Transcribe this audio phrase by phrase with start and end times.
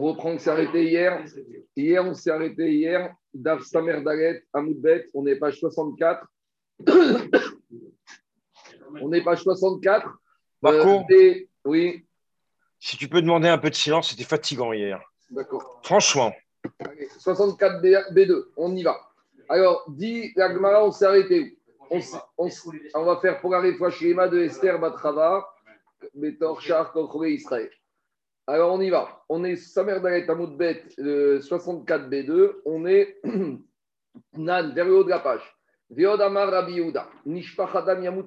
[0.00, 1.22] On reprend, on s'est arrêté hier.
[1.76, 3.14] Hier, on s'est arrêté hier.
[3.34, 6.26] Dav Samer Dalet, Amoudbet, on est page 64.
[9.02, 10.08] on est page 64.
[10.62, 11.34] Marco Euh,
[11.66, 12.06] Oui,
[12.78, 15.02] Si tu peux demander un peu de silence, c'était fatigant hier.
[15.30, 15.80] d'accord.
[15.84, 16.32] Franchement.
[16.78, 18.96] Allez, 64 B- B2, on y va.
[19.50, 21.58] Alors, dit la Gemara, on s'est arrêté
[21.90, 21.98] où
[22.38, 22.48] on,
[22.94, 25.46] on va faire pour la Shema de Esther Batrava,
[26.14, 26.58] Betor
[26.94, 27.70] Kochore Israël.
[28.52, 29.22] Alors, on y va.
[29.28, 32.54] On est Samer Dalet Amoudbet, euh, 64 B2.
[32.64, 33.20] On est
[34.36, 35.56] Nan, vers le haut de la page.
[35.88, 38.24] Veod Amar Rabbi Yehuda, Yamut.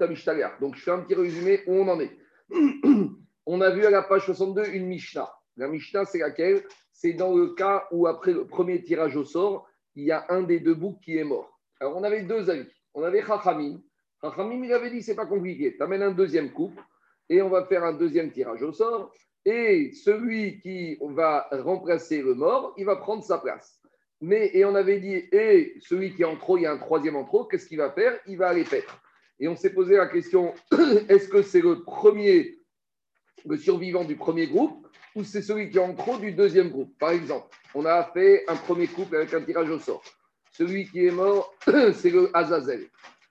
[0.61, 2.17] Donc, je fais un petit résumé où on en est.
[3.45, 5.29] on a vu à la page 62 une Mishnah.
[5.57, 6.63] La Mishnah, c'est laquelle?
[6.93, 10.43] C'est dans le cas où, après le premier tirage au sort, il y a un
[10.43, 11.59] des deux boucs qui est mort.
[11.81, 12.69] Alors, on avait deux avis.
[12.93, 13.81] On avait Chachamim.
[14.21, 15.75] Chachamim, il avait dit c'est pas compliqué.
[15.75, 16.81] Tu amènes un deuxième couple
[17.27, 19.11] et on va faire un deuxième tirage au sort.
[19.45, 23.79] Et celui qui va remplacer le mort, il va prendre sa place.
[24.21, 26.77] Mais, et on avait dit, et celui qui est en trop, il y a un
[26.77, 28.17] troisième en trop, qu'est-ce qu'il va faire?
[28.25, 29.01] Il va aller paître.
[29.39, 30.53] Et on s'est posé la question
[31.09, 32.57] est-ce que c'est le premier,
[33.45, 36.97] le survivant du premier groupe, ou c'est celui qui est en trop du deuxième groupe?
[36.97, 40.03] Par exemple, on a fait un premier couple avec un tirage au sort.
[40.53, 41.53] Celui qui est mort,
[41.95, 42.87] c'est le Azazel.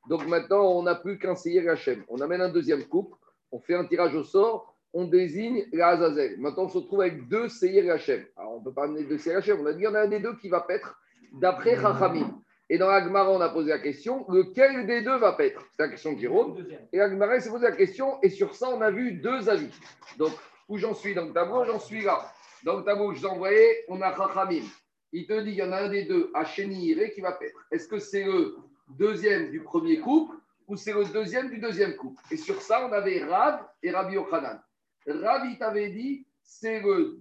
[0.08, 2.04] Donc maintenant, on n'a plus qu'un Seir Hachem.
[2.08, 3.16] On amène un deuxième couple,
[3.50, 6.38] on fait un tirage au sort, on désigne la Azazel.
[6.38, 8.24] Maintenant, on se retrouve avec deux Seir Hachem.
[8.36, 9.60] Alors, on ne peut pas amener deux Seir Hachem.
[9.60, 11.00] On a dit qu'il y en a un des deux qui va paître
[11.32, 12.40] d'après Chachamim.
[12.68, 15.62] Et dans l'Agmara, on a posé la question lequel des deux va paître?
[15.72, 16.56] C'est la question de Jérôme.
[16.92, 19.70] Et l'Agmara s'est posé la question, et sur ça, on a vu deux avis.
[20.16, 20.32] Donc,
[20.68, 21.14] où j'en suis?
[21.14, 22.32] Dans le tableau J'en suis là.
[22.64, 24.64] Dans le tableau que je vous ai envoyé, on a Chachamim.
[25.12, 27.66] Il te dit qu'il y en a un des deux, Hacheni qui va paître.
[27.70, 28.56] Est-ce que c'est le
[28.88, 32.22] deuxième du premier couple ou c'est le deuxième du deuxième couple?
[32.30, 34.58] Et sur ça, on avait Rav et Rabbi Yochanan.
[35.06, 37.20] Rav, il t'avait dit, c'est le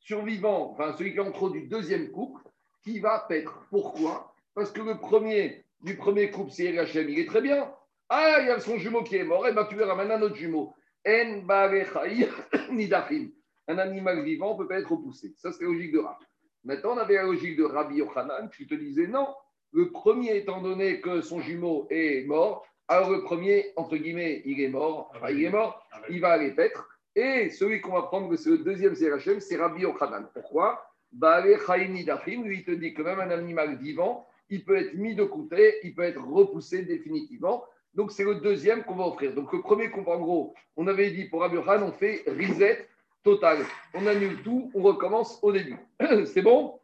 [0.00, 2.42] survivant, enfin celui qui est en trop du deuxième couple,
[2.82, 3.66] qui va paître.
[3.70, 4.34] Pourquoi?
[4.54, 7.72] Parce que le premier du premier couple, c'est Hachem, il est très bien.
[8.08, 10.34] Ah, il y a son jumeau qui est mort, et bien tu ramènes un autre
[10.36, 10.74] jumeau.
[11.06, 11.42] En
[12.72, 13.30] nidachim.
[13.68, 15.32] Un animal vivant ne peut pas être repoussé.
[15.36, 16.16] Ça, c'est la logique de Rav.
[16.64, 19.28] Maintenant, on avait la logique de Rabbi Yochanan qui te disait non.
[19.72, 24.60] Le premier, étant donné que son jumeau est mort, alors le premier, entre guillemets, il
[24.60, 26.88] est mort, enfin, il est mort, il va aller paître.
[27.16, 30.28] Et celui qu'on va prendre, c'est le deuxième CRHM, c'est Rabbi Yochanan.
[30.32, 30.84] Pourquoi?
[31.12, 35.24] Dachim, lui, il te dit que même un animal vivant, il peut être mis de
[35.24, 37.64] côté, il peut être repoussé définitivement.
[37.94, 39.34] Donc, c'est le deuxième qu'on va offrir.
[39.34, 42.88] Donc, le premier qu'on en gros, on avait dit pour Rabbi Yochanan, on fait reset
[43.24, 43.58] total.
[43.94, 45.76] On annule tout, on recommence au début.
[46.26, 46.78] c'est bon?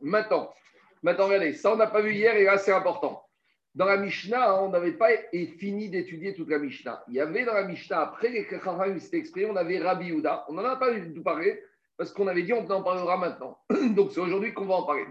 [0.00, 0.50] Maintenant,
[1.02, 3.27] maintenant, regardez, ça, on n'a pas vu hier et là, c'est important.
[3.78, 5.10] Dans la Mishnah, hein, on n'avait pas
[5.60, 7.04] fini d'étudier toute la Mishnah.
[7.06, 10.44] Il y avait dans la Mishnah, après les Chachamim s'étaient exprimés, on avait Rabbi Houda.
[10.48, 11.62] On n'en a pas du tout parlé
[11.96, 13.56] parce qu'on avait dit on en parlera maintenant.
[13.94, 15.04] Donc c'est aujourd'hui qu'on va en parler.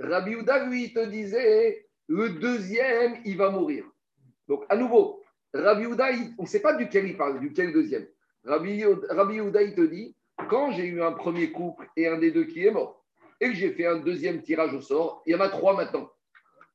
[0.00, 3.84] Rabbi Houda, lui, il te disait le deuxième, il va mourir.
[4.48, 5.22] Donc à nouveau,
[5.54, 8.08] Rabbi Houda, il- on ne sait pas duquel il parle, duquel deuxième.
[8.44, 10.16] Rabbi, Rabbi il te dit
[10.48, 13.04] quand j'ai eu un premier couple et un des deux qui est mort,
[13.40, 16.10] et que j'ai fait un deuxième tirage au sort, il y en a trois maintenant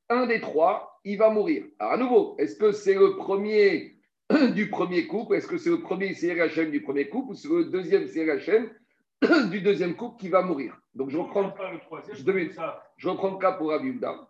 [0.10, 1.66] un des trois, il va mourir.
[1.80, 3.96] Alors, à nouveau, est-ce que c'est le premier
[4.56, 5.36] du premier couple?
[5.36, 8.70] Est-ce que c'est le premier CRHM du premier couple ou c'est le deuxième CRHM
[9.52, 10.78] du deuxième couple qui va mourir?
[10.94, 11.54] Donc, je reprends,
[12.14, 12.52] je, devais-
[12.98, 14.30] je reprends le cas pour Rabbi Houda.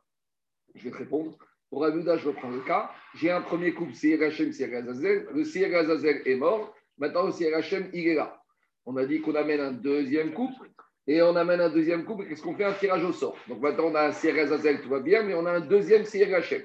[0.76, 1.38] Je vais te répondre.
[1.70, 2.92] Pour Rabbi Houda, je reprends le cas.
[3.16, 5.28] J'ai un premier couple CRHM, CRHazazel.
[5.34, 6.74] Le CRHazazel est mort.
[6.98, 8.40] Maintenant, le CRHM, il est là.
[8.86, 10.70] On a dit qu'on amène un deuxième couple
[11.08, 12.28] et on amène un deuxième couple.
[12.28, 13.36] Qu'est-ce qu'on fait Un tirage au sort.
[13.48, 16.04] Donc maintenant, on a un CRS Azel, tout va bien, mais on a un deuxième
[16.04, 16.62] CRHM.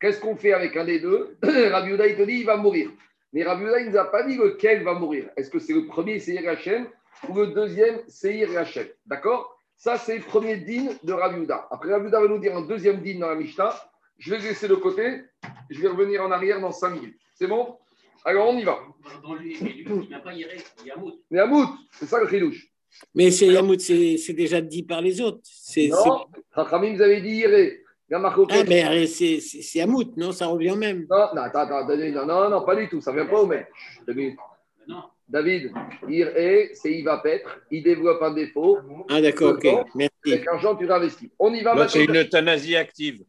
[0.00, 2.90] Qu'est-ce qu'on fait avec un des deux Rabbi Yehuda, il te dit il va mourir.
[3.32, 5.28] Mais Rabbi Yehuda, il ne nous a pas dit lequel va mourir.
[5.36, 6.86] Est-ce que c'est le premier CRHM
[7.28, 11.68] ou le deuxième CRHM D'accord Ça, c'est le premier din de Rabbi Yehuda.
[11.70, 13.74] Après, Rabbi Yehuda va nous dire un deuxième din dans la Mishnah.
[14.18, 15.22] Je vais laisser de côté.
[15.70, 17.18] Je vais revenir en arrière dans 5 minutes.
[17.34, 17.78] C'est bon
[18.24, 18.78] Alors, on y va.
[19.22, 21.20] Dans les, il n'y a pas Yéré, il y a Mout.
[21.30, 22.73] Mais Hamout, c'est ça le chidouche.
[23.14, 25.40] Mais c'est Yamout, c'est c'est déjà dit par les autres.
[25.44, 27.80] C'est- Non, Rachamim, vous avez dit Iré.
[28.08, 30.72] Il y a marqué au c'est- Ah, mais c'est c'est- c'est Yamout, non Ça revient
[30.72, 31.06] au même.
[31.10, 33.40] Non, non, attends, attends, David, non, non, non, pas du tout, ça ne vient pas
[33.40, 33.64] au même.
[34.86, 35.72] Non, David,
[36.08, 39.64] ir est, c'est il va paître, il développe un défaut, Ah, d'accord, ok.
[39.94, 40.10] Merci.
[40.26, 41.30] avec l'argent, tu réinvestis.
[41.38, 42.14] On y va Là, c'est maintenant.
[42.14, 43.24] une euthanasie active.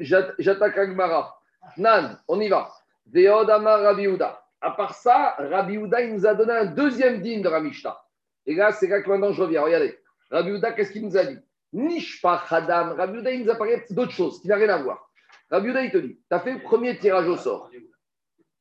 [0.00, 1.36] J'att- J'attaque Agmara.
[1.76, 2.70] Nan, on y va.
[3.12, 4.40] Veodama Rabbi Houda.
[4.60, 8.00] À part ça, Rabbi Houda, il nous a donné un deuxième digne de Ramishta.
[8.46, 9.62] Et là, c'est là que maintenant je reviens.
[9.62, 9.98] Regardez.
[10.30, 11.38] Rabbi Houda, qu'est-ce qu'il nous a dit?
[11.72, 12.92] Nishpa Hadam.
[12.92, 15.10] Rabbi Houda, il nous a parlé d'autres choses qui n'a rien à voir.
[15.50, 17.70] Rabbi Houda, il te dit Tu as fait le premier tirage au sort.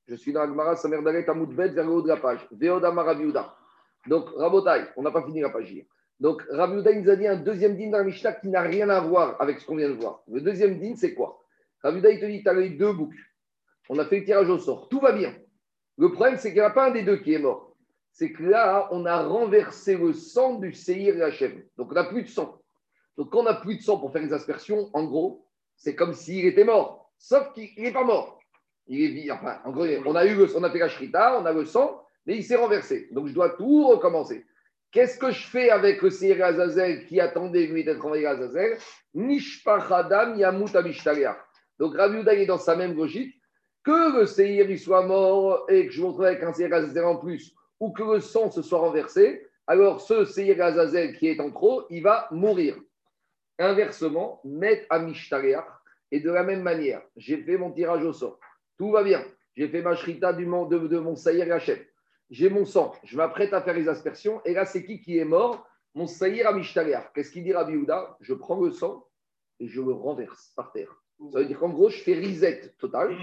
[0.07, 2.47] Je suis dans Agmara, sa mère d'Alet, Amoudbet, vers le haut de la page.
[2.51, 3.55] Veodama Rabbi Houda.
[4.07, 5.85] Donc, Rabotai, on n'a pas fini la page hier.
[6.19, 8.89] Donc, Rabbi Yehuda il nous a dit un deuxième din dans Mishnah qui n'a rien
[8.89, 10.21] à voir avec ce qu'on vient de voir.
[10.27, 11.39] Le deuxième din, c'est quoi?
[11.83, 13.15] Rabbi Yehuda, il te dit, tu as eu deux boucs.
[13.89, 14.89] On a fait le tirage au sort.
[14.89, 15.33] Tout va bien.
[15.97, 17.69] Le problème, c'est qu'il n'y a pas un des deux qui est mort.
[18.19, 21.63] C'est que là, on a renversé le sang du Seir et Hachem.
[21.77, 22.62] Donc, on n'a plus de sang.
[23.16, 26.13] Donc, quand on n'a plus de sang pour faire les aspersions, en gros, c'est comme
[26.13, 27.13] s'il était mort.
[27.18, 28.38] Sauf qu'il n'est pas mort.
[28.88, 29.31] Il est vie.
[29.31, 32.04] Enfin, en gros, on a, eu le, on a fait la on a le sang,
[32.25, 33.07] mais il s'est renversé.
[33.12, 34.45] Donc, je dois tout recommencer.
[34.92, 38.80] Qu'est-ce que je fais avec le Seir Azazel qui attendait lui d'être envoyé à Azazel?
[39.13, 40.74] Nishpachadam Yamut.
[41.80, 43.33] Donc, Yehuda est dans sa même logique.
[43.81, 47.15] Que le Seir soit mort et que je me retrouve avec un Seir Azazel en
[47.15, 51.51] plus, ou que le sang se soit renversé, alors ce Seir Azazel qui est en
[51.51, 52.75] trop, il va mourir.
[53.59, 55.65] Inversement, Met Amishtareach.
[56.11, 58.39] Et de la même manière, j'ai fait mon tirage au sort.
[58.77, 59.23] Tout va bien.
[59.55, 61.77] J'ai fait ma shrita du, de, de mon Seir Hachem.
[62.31, 62.93] J'ai mon sang.
[63.03, 64.41] Je m'apprête à faire les aspersions.
[64.43, 65.67] Et là, c'est qui qui est mort?
[65.93, 67.11] Mon Seir Amishtareach.
[67.13, 67.75] Qu'est-ce qu'il dit Rabbi
[68.21, 69.05] Je prends le sang
[69.59, 70.95] et je le renverse par terre.
[71.31, 73.15] Ça veut dire qu'en gros, je fais reset total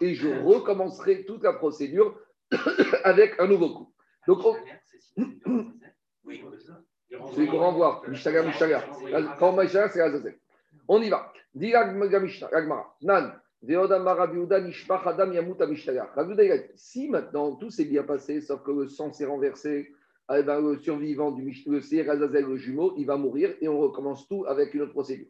[0.00, 2.18] et je recommencerai toute la procédure
[3.04, 3.91] avec un nouveau coup.
[4.26, 4.56] Donc, on-
[6.24, 6.42] Oui,
[7.34, 8.84] c'est qu'on renvoie, Mishtaga, Mishtaga.
[9.38, 10.38] Quand Mishtaga, c'est Azazel.
[10.88, 11.32] On y va.
[12.52, 12.96] Agmara.
[13.02, 13.34] Nan.
[16.74, 19.92] Si maintenant tout s'est bien passé, sauf que le sang s'est renversé,
[20.36, 21.78] eh ben, le survivant du Mish- le
[22.10, 25.28] Azazel, le jumeau, il va mourir et on recommence tout avec une autre procédure.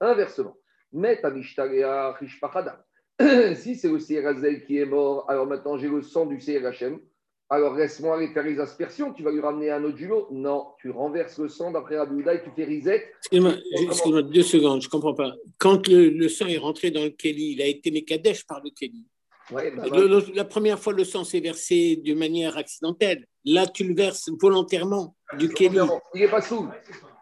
[0.00, 0.56] Inversement,
[0.92, 1.20] Met.
[3.56, 7.00] Si c'est le Azazel qui est mort, alors maintenant j'ai le sang du Hachem.
[7.48, 10.90] Alors laisse-moi aller faire les aspersions, tu vas lui ramener un autre jumeau Non, tu
[10.90, 13.04] renverses le sang d'après Rabbi et tu fais reset.
[13.30, 15.32] Excuse-moi, deux secondes, je ne comprends pas.
[15.58, 18.70] Quand le, le sang est rentré dans le Kelly, il a été Mekadesh par le
[18.70, 19.04] Kelly.
[19.52, 23.24] Ouais, bah, Le- le- la première fois, le sang s'est versé de manière accidentelle.
[23.44, 25.78] Là, tu le verses volontairement du Kelly.
[26.14, 26.68] Il n'est pas sous.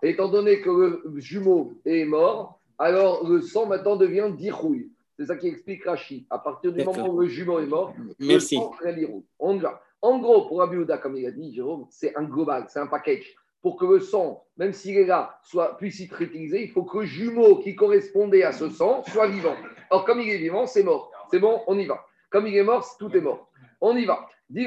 [0.02, 4.88] Étant donné que le jumeau est mort, alors le sang maintenant devient dirouille.
[5.18, 6.24] C'est ça qui explique Rachid.
[6.30, 8.56] À partir du moment où le jumeau est mort, Merci.
[8.56, 9.22] le sang dirouille.
[9.38, 9.82] On y va.
[10.04, 12.86] En gros, pour Rabbi Yehuda, comme il a dit, Jérôme, c'est un global, c'est un
[12.86, 13.24] package.
[13.62, 16.98] Pour que le sang, même s'il est là, soit, puisse être utilisé, il faut que
[16.98, 19.56] le jumeau qui correspondait à ce sang soit vivant.
[19.90, 21.10] Alors, comme il est vivant, c'est mort.
[21.30, 22.04] C'est bon, on y va.
[22.28, 23.48] Comme il est mort, tout est mort.
[23.80, 24.28] On y va.
[24.50, 24.66] Donc,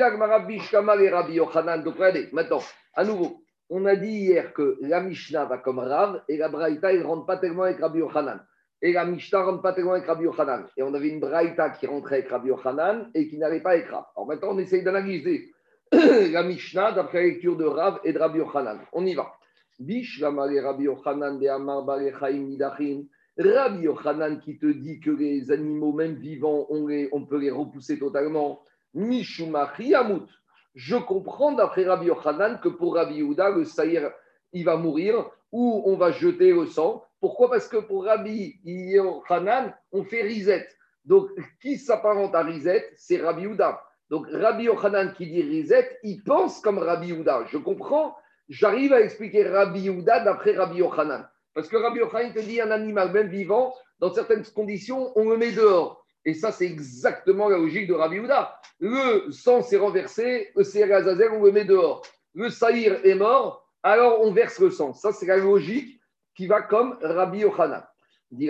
[1.96, 2.62] regardez, maintenant,
[2.96, 6.94] à nouveau, on a dit hier que la Mishnah va comme Rav et la Braïta,
[6.94, 8.40] il ne rentre pas tellement avec Rabbi Yochanan.
[8.82, 10.66] Et la Mishnah rentre pas tellement avec Rabbi Yochanan.
[10.78, 13.88] Et on avait une Braïta qui rentrait avec Rabbi Yochanan et qui n'allait pas avec
[13.88, 14.06] Rav.
[14.16, 15.52] Alors maintenant, on essaye d'analyser
[15.92, 18.80] la Mishnah d'après la lecture de Rav et Rabbi Yochanan.
[18.94, 19.32] On y va.
[19.80, 21.86] Bish Rabbi Yochanan de Amar.
[23.40, 27.52] Rabbi Yochanan qui te dit que les animaux, même vivants, on, les- on peut les
[27.52, 28.62] repousser totalement.
[28.94, 30.28] Mishumachi Amut.
[30.76, 34.12] Je comprends d'après Rabbi Yochanan que pour Rabbi Yehuda, le saïr,
[34.54, 37.04] il va mourir ou on va jeter le sang.
[37.20, 37.50] Pourquoi?
[37.50, 40.76] Parce que pour Rabbi Yochanan, on fait risette.
[41.06, 41.30] Donc,
[41.62, 43.82] qui s'apparente à risette C'est Rabbi Yehuda.
[44.10, 47.46] Donc, Rabbi Yochanan qui dit risette, il pense comme Rabbi Yehuda.
[47.48, 48.16] Je comprends,
[48.50, 51.28] j'arrive à expliquer Rabbi Yehuda d'après Rabbi Yochanan.
[51.54, 55.38] Parce que Rabbi Yochanan te dit un animal, même vivant, dans certaines conditions, on le
[55.38, 56.06] met dehors.
[56.24, 58.60] Et ça, c'est exactement la logique de Rabbi Yehuda.
[58.80, 62.04] Le sang s'est renversé, le Seir Azazel, on le met dehors.
[62.36, 64.94] Le Saïr est mort, alors on verse le sang.
[64.94, 65.97] Ça, c'est la logique
[66.38, 67.84] qui va comme Rabbi Yochanan.
[68.32, 68.48] Mais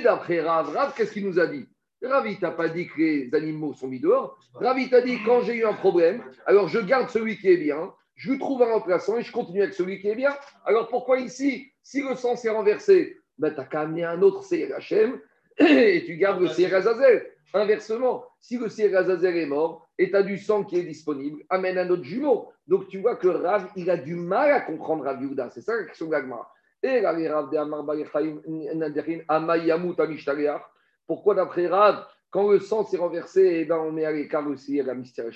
[0.00, 1.66] d'après Rav, Rav, qu'est-ce qu'il nous a dit?
[2.02, 4.38] Rav, il t'a pas dit que les animaux sont mis dehors.
[4.54, 7.56] Rav, il t'a dit, quand j'ai eu un problème, alors je garde celui qui est
[7.58, 10.34] bien, je trouve un remplaçant et je continue avec celui qui est bien.
[10.64, 14.42] Alors pourquoi ici, si le sang s'est renversé, ben, tu n'as qu'à amener un autre
[14.48, 15.20] CRHM
[15.58, 17.26] et tu gardes le CRHazazel.
[17.52, 21.76] Inversement, si le CRHazazel est mort et tu as du sang qui est disponible, amène
[21.76, 22.52] un autre jumeau.
[22.66, 25.50] Donc tu vois que Rav, il a du mal à comprendre Rav Yehuda.
[25.50, 26.48] C'est ça la question de l'Agmara.
[26.82, 27.84] Et Rav de Amar.
[31.06, 34.80] Pourquoi d'après Rav, quand le sang s'est renversé, eh ben, on met à l'écart aussi
[34.80, 35.26] la mystère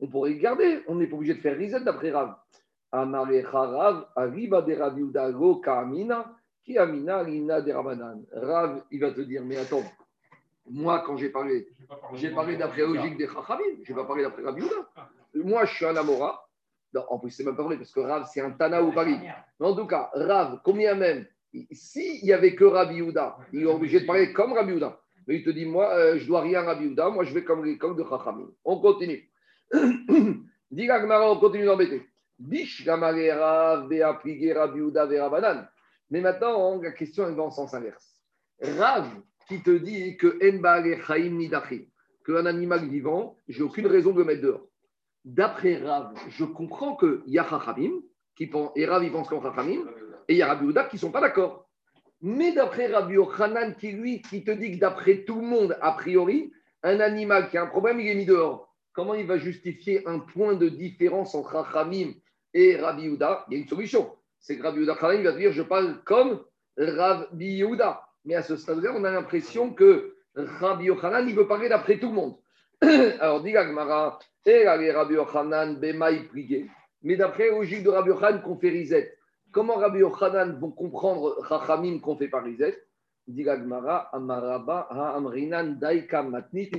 [0.00, 0.80] On pourrait le garder.
[0.88, 2.34] On n'est pas obligé de faire reset d'après Rav.
[2.90, 6.32] Amarecha Rav, Arriba de Rav Yehuda, Lo Kamina,
[6.64, 7.72] Ki Amina, Lina de.
[8.32, 9.82] Rav, il va te dire, mais attends,
[10.66, 11.68] moi, quand j'ai parlé,
[12.14, 14.88] j'ai parlé d'après la logique des Chachamim, je n'ai pas parlé d'après Rav Yehuda.
[15.34, 16.48] Moi, je suis un Amora.
[16.94, 19.18] Non, en plus, c'est même pas vrai, parce que Rav, c'est un Tana ou Paris.
[19.60, 21.26] Mais en tout cas, Rav, combien même
[21.72, 24.98] S'il n'y avait que Rabbi Yehuda, il est obligé de parler comme Rabbi Yehuda.
[25.26, 27.44] Mais il te dit, moi, euh, je dois rien à Rabbi Yehuda, moi, je vais
[27.44, 28.50] comme l'école de Chachamim.
[28.64, 29.28] On continue.
[30.70, 32.08] Dis on continue d'embêter.
[32.38, 35.68] Bish Gamare Rav, Rabbi Yehuda, Verabanan.
[36.10, 38.22] Mais maintenant, la question elle va en sens inverse.
[38.60, 39.08] Rav
[39.48, 40.38] qui te dit que
[42.26, 44.66] qu'un animal vivant, j'ai aucune raison de le mettre dehors.
[45.24, 48.00] d'après Rav, je comprends qu'il y a Chachamim,
[48.36, 49.84] qui pense, et Rav, il Chachamim,
[50.28, 51.64] et il y a qui ne sont pas d'accord.
[52.26, 55.92] Mais d'après Rabbi Yochanan, qui lui, qui te dit que d'après tout le monde, a
[55.92, 58.74] priori, un animal qui a un problème, il est mis dehors.
[58.94, 62.14] Comment il va justifier un point de différence entre Chachamim
[62.54, 64.16] et Rabbi Ouda Il y a une solution.
[64.38, 66.42] C'est que Rabbi Ouda Chachamim va dire je parle comme
[66.78, 68.03] Rabbi Ouda.
[68.24, 72.08] Mais à ce stade-là, on a l'impression que Rabbi Yochanan, il veut parler d'après tout
[72.08, 72.36] le monde.
[73.20, 76.70] Alors, dit Gagmara, et Rabbi Yochanan, Bemaï prié.
[77.02, 79.16] Mais d'après la logique de Rabbi Yochanan, qu'on fait risette.
[79.52, 82.88] Comment Rabbi Yochanan vont comprendre Chachamim qu'on fait par risette?
[83.26, 86.70] Dit Gagmara, Amaraba, Amrinan, Daika, Matnit,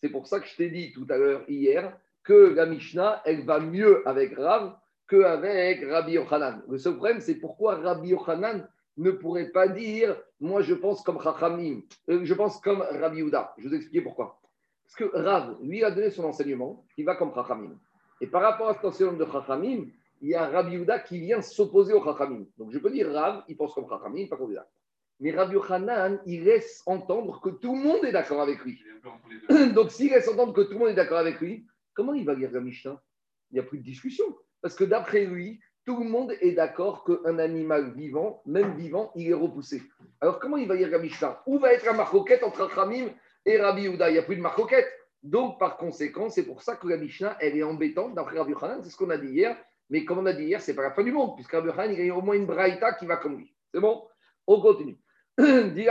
[0.00, 3.44] C'est pour ça que je t'ai dit tout à l'heure, hier, que la Mishnah, elle
[3.44, 4.74] va mieux avec Rav
[5.08, 6.62] qu'avec Rabbi Yochanan.
[6.68, 8.66] Le seul problème, c'est pourquoi Rabbi Yochanan
[8.96, 13.54] ne pourrait pas dire Moi, je pense comme Chachamim, euh, je pense comme Rabbi Yehuda.
[13.58, 14.40] Je vous expliquer pourquoi.
[14.84, 17.78] Parce que Rav, lui, a donné son enseignement, qui va comme Chachamim.
[18.20, 19.86] Et par rapport à cet enseignement de Chachamim,
[20.20, 22.46] il y a Rabbi Yehuda qui vient s'opposer au Chachamim.
[22.58, 24.68] Donc, je peux dire Rav, il pense comme Chachamim, pas comme Yehuda.
[25.20, 28.80] Mais Rabbi Yochanan, il laisse entendre que tout le monde est d'accord avec lui.
[29.74, 32.34] Donc, s'il laisse entendre que tout le monde est d'accord avec lui, comment il va
[32.34, 33.00] lire la Mishnah?
[33.50, 34.24] Il n'y a plus de discussion.
[34.60, 39.28] Parce que d'après lui, tout le monde est d'accord qu'un animal vivant, même vivant, il
[39.28, 39.82] est repoussé.
[40.20, 43.08] Alors comment il va y avoir Mishnah Où va être la marcoquette entre Khamim
[43.44, 44.88] et Rabbi Houda Il n'y a plus de marcoquette.
[45.22, 48.82] Donc par conséquent, c'est pour ça que la Mishnah, elle est embêtante d'après Rabbi Hanan,
[48.82, 49.56] c'est ce qu'on a dit hier.
[49.90, 51.92] Mais comme on a dit hier, c'est pas la fin du monde, puisque Rabbi Hanan,
[51.92, 53.54] il y a au moins une braïta qui va comme lui.
[53.72, 54.04] C'est bon?
[54.46, 54.98] On continue.
[55.38, 55.86] Dit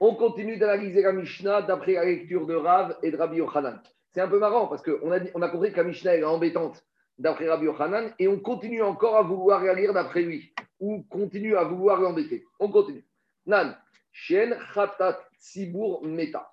[0.00, 3.80] On continue d'analyser la Mishnah d'après la lecture de Rav et de Rabbi Yochanan.
[4.12, 6.84] C'est un peu marrant parce qu'on a, a compris que la Mishnah est embêtante
[7.18, 11.64] d'après Rabbi Yochanan, et on continue encore à vouloir lire d'après lui, ou continue à
[11.64, 12.44] vouloir l'embêter.
[12.58, 13.04] On continue.
[13.46, 13.76] Nan,
[14.12, 16.50] Shen Khatat Sibur Meta.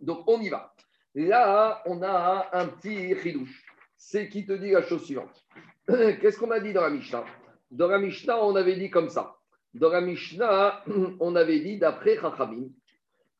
[0.00, 0.74] Donc on y va.
[1.14, 3.64] Là, on a un petit ridouche.
[3.96, 5.46] C'est qui te dit la chose suivante.
[5.88, 7.24] Qu'est-ce qu'on a dit dans la Mishnah?
[7.70, 9.36] Dans la Mishnah, on avait dit comme ça.
[9.72, 10.84] Dans la Mishnah,
[11.20, 12.68] on avait dit d'après Chachamim.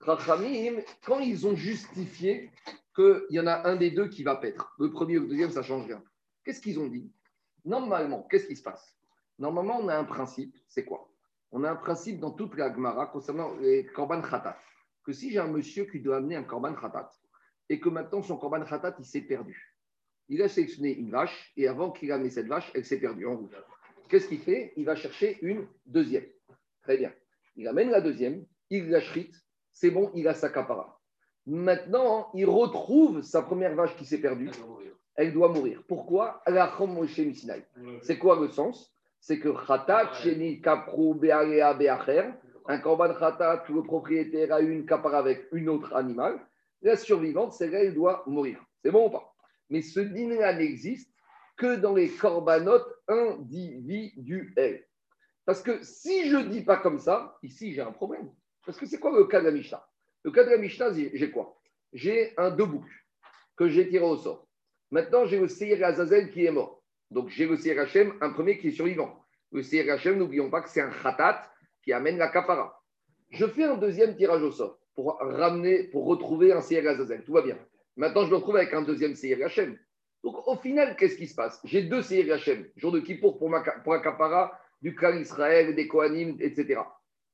[0.05, 2.51] Chachamim, quand ils ont justifié
[2.95, 5.51] qu'il y en a un des deux qui va paître, le premier ou le deuxième,
[5.51, 6.03] ça change rien.
[6.47, 7.11] Qu'est-ce qu'ils ont dit?
[7.65, 8.97] Normalement, qu'est-ce qui se passe?
[9.37, 11.11] Normalement, on a un principe, c'est quoi?
[11.51, 14.57] On a un principe dans toute la Gemara concernant les korban khatat,
[15.03, 17.11] que si j'ai un monsieur qui doit amener un korban khatat,
[17.69, 19.77] et que maintenant son korban khatat, il s'est perdu.
[20.29, 23.39] Il a sélectionné une vache, et avant qu'il amené cette vache, elle s'est perdue en
[23.39, 23.57] route.
[24.09, 24.73] Qu'est-ce qu'il fait?
[24.77, 26.27] Il va chercher une deuxième.
[26.83, 27.13] Très bien.
[27.57, 29.35] Il amène la deuxième, il la shrite,
[29.73, 31.01] c'est bon, il a sa capara.
[31.45, 34.53] Maintenant, il retrouve sa première vache qui s'est perdue
[35.17, 35.83] elle doit mourir.
[35.89, 36.43] Pourquoi?
[38.03, 38.95] C'est quoi le sens?
[39.21, 42.31] C'est que Khatat, Sheni, Kapru, Be'alea, Be'acher,
[42.67, 46.39] un korban Khatat, le propriétaire a une capara avec une autre animal,
[46.83, 48.63] la survivante, celle-là, elle doit mourir.
[48.83, 49.35] C'est bon ou pas?
[49.71, 51.13] Mais ce dîner-là n'existe
[51.57, 54.87] que dans les corbanotes individuels.
[55.45, 58.31] Parce que si je ne dis pas comme ça, ici j'ai un problème.
[58.65, 59.85] Parce que c'est quoi le cas de la Mishnah?
[60.23, 61.59] Le cas de la Mishnah, j'ai quoi?
[61.93, 63.07] J'ai un deux boucs
[63.57, 64.46] que j'ai tiré au sort.
[64.91, 66.83] Maintenant, j'ai le Seir Azazel qui est mort.
[67.11, 69.25] Donc, j'ai le Seir Hachem, un premier qui est survivant.
[69.53, 71.51] Le Seir Hachem, n'oublions pas que c'est un khatat
[71.83, 72.83] qui amène la kapara.
[73.31, 77.25] Je fais un deuxième tirage au sort pour ramener, pour retrouver un Seir Azazel.
[77.25, 77.59] Tout va bien.
[77.97, 79.79] Maintenant, je me retrouve avec un deuxième Seir Hachem.
[80.23, 81.61] Donc, au final, qu'est-ce qui se passe?
[81.65, 85.89] J'ai deux Seir Hachem, jour de Kippour pour, ma, la kapara, du clan Israël, des
[85.89, 86.81] Kohanim, etc.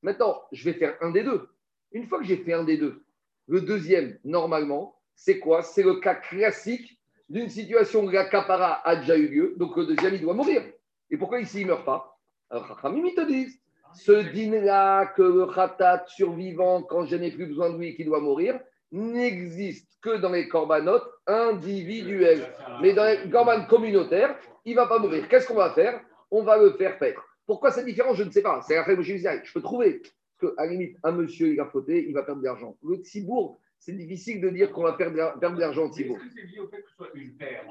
[0.01, 1.49] Maintenant, je vais faire un des deux.
[1.91, 3.03] Une fois que j'ai fait un des deux,
[3.47, 5.61] le deuxième, normalement, c'est quoi?
[5.61, 6.99] C'est le cas classique
[7.33, 10.61] d'une situation où la capara a déjà eu lieu, donc le deuxième, il doit mourir.
[11.09, 12.19] Et pourquoi ici, il ne meurt pas?
[12.51, 13.59] Alors, Chachamim, ils te disent,
[13.95, 18.19] ce dîner-là, que le khatat survivant, quand je n'ai plus besoin de lui, qui doit
[18.19, 18.59] mourir,
[18.91, 22.45] n'existe que dans les corbanotes individuels.
[22.83, 25.27] Mais dans les corbanes communautaires, il ne va pas mourir.
[25.27, 25.99] Qu'est-ce qu'on va faire?
[26.29, 27.23] On va le faire paître.
[27.47, 28.13] Pourquoi c'est différent?
[28.13, 28.61] Je ne sais pas.
[28.61, 30.03] C'est la Je peux trouver.
[30.39, 32.77] Parce qu'à la limite, un monsieur, il a fauté, il va perdre de l'argent.
[32.87, 35.89] Le Tibourg, c'est difficile de dire qu'on va perdre, de l'argent.
[35.89, 37.65] Est-ce que c'est lié au fait que ce soit une paire?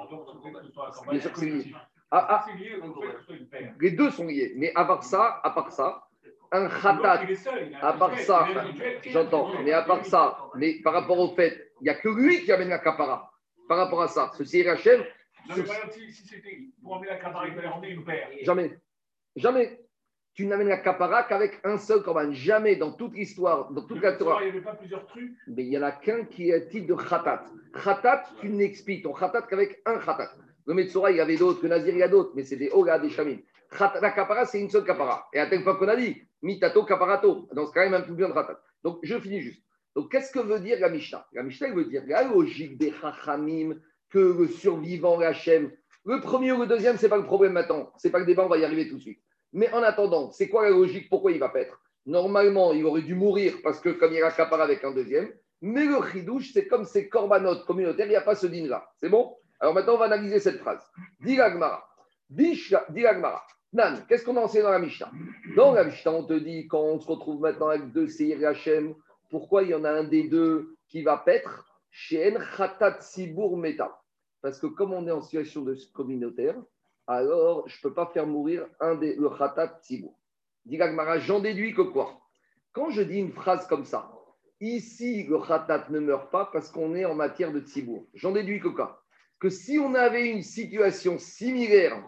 [1.11, 1.73] Bien sûr que c'est lié.
[2.11, 2.47] Ah, ah,
[3.81, 4.52] les deux sont liés.
[4.57, 6.07] Mais à part ça, à part ça,
[6.50, 7.23] un khatat,
[7.81, 8.47] à part ça,
[9.07, 12.45] j'entends, mais à part ça, mais par rapport au fait, il n'y a que lui
[12.45, 13.33] qui amène la capara.
[13.66, 15.02] Par rapport à ça, ce CRHM.
[15.49, 18.28] Si c'était pour amener la capara, il fallait ramener une paire.
[18.42, 18.78] Jamais.
[19.35, 19.82] Jamais
[20.35, 22.33] tu n'amènes la capara qu'avec un seul corban.
[22.33, 24.39] Jamais dans toute l'histoire, dans toute la Torah.
[24.41, 26.87] Il n'y avait pas plusieurs trucs Mais il n'y en a qu'un qui est titre
[26.87, 27.45] de khatat.
[27.75, 30.31] Khatat, tu n'expliques ton khatat qu'avec un khatat.
[30.67, 32.71] Le Metzora, il y avait d'autres, que Nazir, il y a d'autres, mais c'est des
[32.71, 33.39] Oga, des Shamim.
[33.79, 35.29] La capara, c'est une seule capara.
[35.33, 37.49] Et à tel point qu'on a dit, mitato caparato.
[37.53, 38.61] Dans ce cas, même plus bien de khatat.
[38.85, 39.62] Donc, je finis juste.
[39.95, 41.27] Donc, qu'est-ce que veut dire la Mishnah?
[41.33, 43.75] La Mishnah veut dire la logique des Chachamim
[44.11, 45.71] que le survivant, Hachem,
[46.05, 47.93] le premier ou le deuxième, ce n'est pas le problème maintenant.
[47.99, 49.21] Ce n'est pas le débat, on va y arriver tout de suite.
[49.52, 51.09] Mais en attendant, c'est quoi la logique?
[51.09, 51.80] Pourquoi il va paître?
[52.06, 55.32] Normalement, il aurait dû mourir parce que comme il accapare avec un deuxième.
[55.61, 58.85] Mais le chidouche, c'est comme ces corbanotes communautaires, il n'y a pas ce din-là.
[58.97, 59.37] C'est bon?
[59.61, 60.82] Alors maintenant, on va analyser cette phrase.
[61.21, 61.87] Dit l'agmara.
[62.28, 62.59] Dit
[63.75, 65.11] Nan, qu'est-ce qu'on a enseigné dans la Mishnah?
[65.56, 68.94] Dans la Mishnah, on te dit, quand on se retrouve maintenant avec deux Seir Hachem,
[69.30, 71.64] pourquoi il y en a un des deux qui va paître?
[71.90, 73.99] Chez Khatat Sibur Meta.
[74.42, 76.56] Parce que comme on est en situation de communautaire,
[77.06, 80.11] alors je ne peux pas faire mourir un des, le Khatat Sibur.
[80.64, 80.78] Dit
[81.18, 82.21] j'en déduis que quoi?
[82.73, 84.12] Quand je dis une phrase comme ça,
[84.61, 88.06] ici le Khatat ne meurt pas parce qu'on est en matière de Tzibour.
[88.14, 89.02] J'en déduis que quoi?
[89.40, 92.00] Que si on avait une situation similaire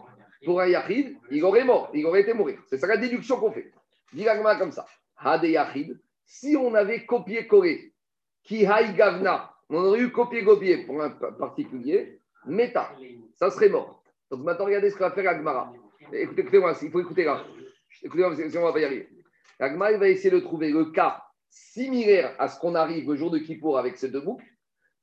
[0.45, 2.59] pour un Yachid, il aurait mort, il aurait été mourir.
[2.67, 3.71] C'est ça la déduction qu'on fait.
[4.57, 4.85] Comme ça.
[5.17, 7.93] Hade Yachid, si on avait copié-collé,
[8.43, 12.95] qui gavna, on aurait eu copié-copié pour un particulier, meta,
[13.35, 14.01] ça serait mort.
[14.43, 15.71] Maintenant, regardez ce qu'on va faire Agmara.
[16.11, 17.43] Écoutez, écoutez-moi, il faut écouter là.
[18.03, 19.09] Écoutez-moi, sinon on va pas y arriver.
[19.59, 23.39] Agmara, va essayer de trouver le cas similaire à ce qu'on arrive le jour de
[23.39, 24.45] Kippour avec ces deux boucles,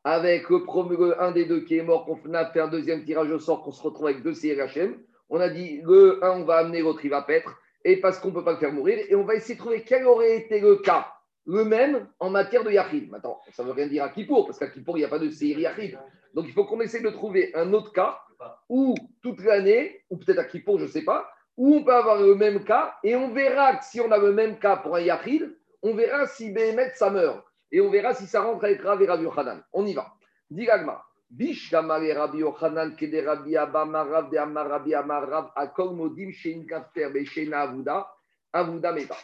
[0.04, 3.62] avec un des deux qui est mort, qu'on a fait un deuxième tirage au sort,
[3.62, 4.96] qu'on se retrouve avec deux CRHM.
[5.30, 8.28] On a dit le un, on va amener, l'autre, il va paître et parce qu'on
[8.28, 8.98] ne peut pas le faire mourir.
[9.08, 11.08] Et on va essayer de trouver quel aurait été le cas,
[11.46, 13.10] le même en matière de Yachid.
[13.10, 15.18] Maintenant, ça ne veut rien dire à Kippour, parce qu'à Kippour, il n'y a pas
[15.18, 15.98] de Seir Yachid.
[16.34, 18.18] Donc il faut qu'on essaie de trouver un autre cas
[18.68, 22.20] où toute l'année, ou peut-être à Kippour, je ne sais pas, où on peut avoir
[22.20, 25.54] le même cas, et on verra si on a le même cas pour un Yachid,
[25.82, 27.44] on verra si Béhémet ça meurt.
[27.70, 29.62] Et on verra si ça rentre avec Rav et Rabbi Yochanan.
[29.72, 30.12] On y va.
[30.50, 31.02] Digagma.
[31.30, 37.08] Bish Rabbi Yochanan Kede Rabbi Abba Marav de Amar Rabbi Amarav Akol Modim Shein Kafter
[37.08, 38.06] Beshena Avuda
[38.52, 39.16] Avuda Meta.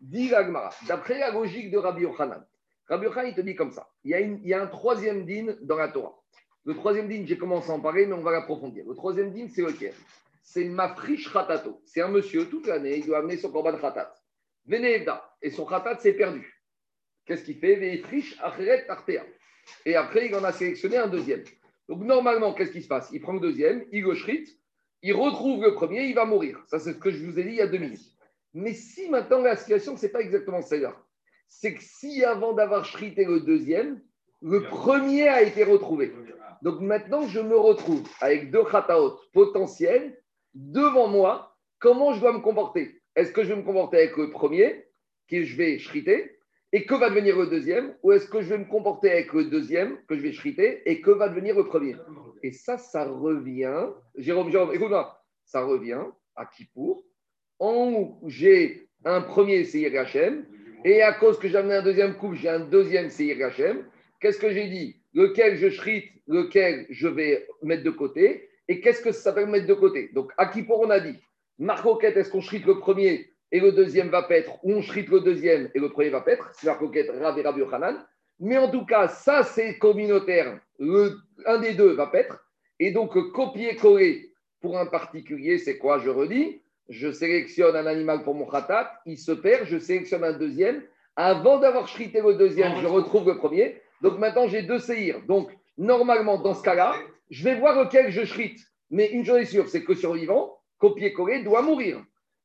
[0.00, 0.70] Digagma.
[0.88, 2.42] D'après la logique de Rabbi Yochanan,
[2.88, 3.86] Rabbi Yochanan il te dit comme ça.
[4.04, 6.19] Il y a, il y a un troisième din dans la Torah.
[6.64, 8.84] Le troisième din, j'ai commencé à en parler, mais on va l'approfondir.
[8.86, 9.94] Le troisième din, c'est lequel?
[10.42, 11.80] C'est Mafrish Ratato.
[11.86, 14.12] C'est un monsieur, toute l'année, il doit amener son korban Ratat.
[14.66, 15.30] Venevda.
[15.42, 16.62] Et son khatat s'est perdu.
[17.24, 18.02] Qu'est-ce qu'il fait?
[19.86, 21.44] Et après, il en a sélectionné un deuxième.
[21.88, 23.08] Donc, normalement, qu'est-ce qui se passe?
[23.12, 24.14] Il prend le deuxième, il le
[25.02, 26.62] il retrouve le premier, il va mourir.
[26.66, 28.04] Ça, c'est ce que je vous ai dit il y a deux minutes.
[28.52, 30.94] Mais si maintenant la situation, ce n'est pas exactement celle-là,
[31.48, 34.02] c'est que si avant d'avoir shrité le deuxième,
[34.42, 36.12] le premier a été retrouvé.
[36.62, 40.18] Donc maintenant, je me retrouve avec deux khataot potentiels
[40.54, 41.56] devant moi.
[41.78, 43.00] Comment je dois me comporter?
[43.16, 44.84] Est-ce que je vais me comporter avec le premier,
[45.28, 46.36] que je vais shriter,
[46.72, 47.94] et que va devenir le deuxième?
[48.02, 51.00] Ou est-ce que je vais me comporter avec le deuxième, que je vais shriter, et
[51.00, 51.96] que va devenir le premier?
[52.42, 56.04] Et ça, ça revient, Jérôme, Jérôme, écoute-moi, ça revient
[56.36, 57.04] à Kippour,
[57.58, 60.46] en j'ai un premier Seir Hachem,
[60.84, 63.84] et à cause que j'ai amené un deuxième couple, j'ai un deuxième Seir Hachem.
[64.20, 64.99] Qu'est-ce que j'ai dit?
[65.14, 69.66] Lequel je shrite, lequel je vais mettre de côté, et qu'est-ce que ça s'appelle mettre
[69.66, 70.10] de côté?
[70.14, 71.16] Donc, à Kippour, on a dit?
[71.58, 75.20] Marcoquette, est-ce qu'on shrite le premier et le deuxième va paître, ou on shrite le
[75.20, 76.50] deuxième et le premier va paître?
[76.54, 78.06] C'est Marcoquette, Rav et Rabbi Yochanan.
[78.38, 80.58] Mais en tout cas, ça, c'est communautaire.
[80.78, 82.42] Le, un des deux va paître.
[82.78, 85.98] Et donc, copier-coller pour un particulier, c'est quoi?
[85.98, 90.32] Je redis, je sélectionne un animal pour mon khatat, il se perd, je sélectionne un
[90.32, 90.82] deuxième.
[91.16, 93.82] Avant d'avoir shrité le deuxième, je retrouve le premier.
[94.00, 95.22] Donc maintenant, j'ai deux séirs.
[95.26, 96.94] Donc, normalement, dans ce cas-là,
[97.30, 98.60] je vais voir lequel je shrite.
[98.90, 102.02] Mais une chose est sûre, c'est que survivant, copier-coller, doit mourir.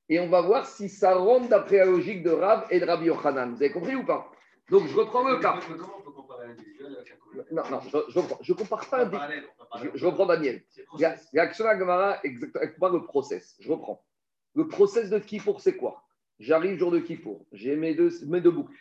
[0.09, 3.05] Et on va voir si ça rentre d'après la logique de Rav et de Rabbi
[3.05, 3.55] Yochanan.
[3.55, 4.29] Vous avez compris ou pas?
[4.69, 5.59] Donc, je reprends le cas.
[5.67, 6.97] Comment on peut comparer l'individuel
[7.51, 9.09] Non, non, je ne compare pas.
[9.81, 10.63] Je, je, reprends Daniel.
[11.33, 13.55] L'action à Gamara, exactement le process.
[13.59, 14.03] Je reprends.
[14.53, 16.05] Le process de Kippour, c'est quoi?
[16.39, 18.75] J'arrive jour de Kippour, j'ai mes deux, mes deux boucles.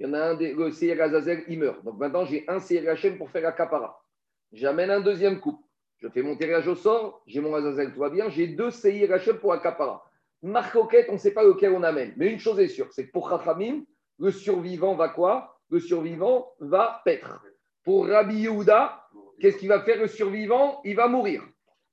[0.00, 1.84] Il y en a un, des, le Seir Azazel, il meurt.
[1.84, 4.02] Donc maintenant, j'ai un Seir Hachem pour faire la capara.
[4.50, 5.62] J'amène un deuxième couple.
[5.98, 9.12] Je fais mon tirage au sort, j'ai mon Azazel, tout va bien, j'ai deux Seir
[9.12, 10.02] Hachem pour Akapara.
[10.42, 12.14] Marcoquette, on ne sait pas lequel on amène.
[12.16, 13.84] Mais une chose est sûre, c'est que pour Chachamim,
[14.18, 15.60] le survivant va quoi?
[15.68, 17.44] Le survivant va paître.
[17.84, 19.06] Pour Rabbi Yehuda,
[19.38, 20.00] qu'est-ce qu'il va faire?
[20.00, 21.46] Le survivant Il va mourir.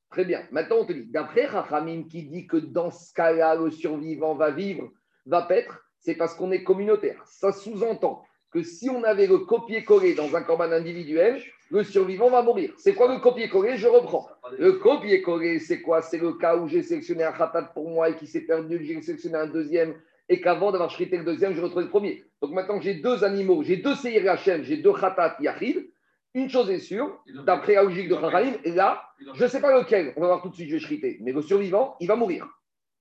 [0.10, 0.48] Très bien.
[0.52, 4.52] Maintenant, on te dit, d'après Chachamim qui dit que dans ce cas-là, le survivant va
[4.52, 4.90] vivre,
[5.26, 7.22] va paître, c'est parce qu'on est communautaire.
[7.26, 12.42] Ça sous-entend que si on avait le copier-coller dans un corban individuel, le survivant va
[12.42, 12.74] mourir.
[12.78, 13.78] C'est quoi le copier-coller?
[13.78, 14.30] Je reprends.
[14.58, 16.02] Le copier-coller, c'est quoi?
[16.02, 19.02] C'est le cas où j'ai sélectionné un khatat pour moi et qui s'est perdu, j'ai
[19.02, 19.96] sélectionné un deuxième
[20.30, 22.24] et qu'avant d'avoir chrité le deuxième, je retrouve le premier.
[22.42, 25.90] Donc maintenant, j'ai deux animaux, j'ai deux Seir j'ai deux khatat Yachid.
[26.34, 29.02] Une chose est sûre, d'après la logique de Chachamim, et là,
[29.34, 31.42] je ne sais pas lequel, on va voir tout de suite, je vais mais le
[31.42, 32.48] survivant, il va mourir.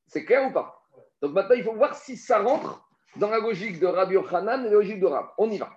[0.07, 0.81] C'est clair ou pas?
[1.21, 2.86] Donc maintenant, il faut voir si ça rentre
[3.19, 5.27] dans la logique de Rabbi Yochanan et la logique de Rab.
[5.39, 5.71] On y va.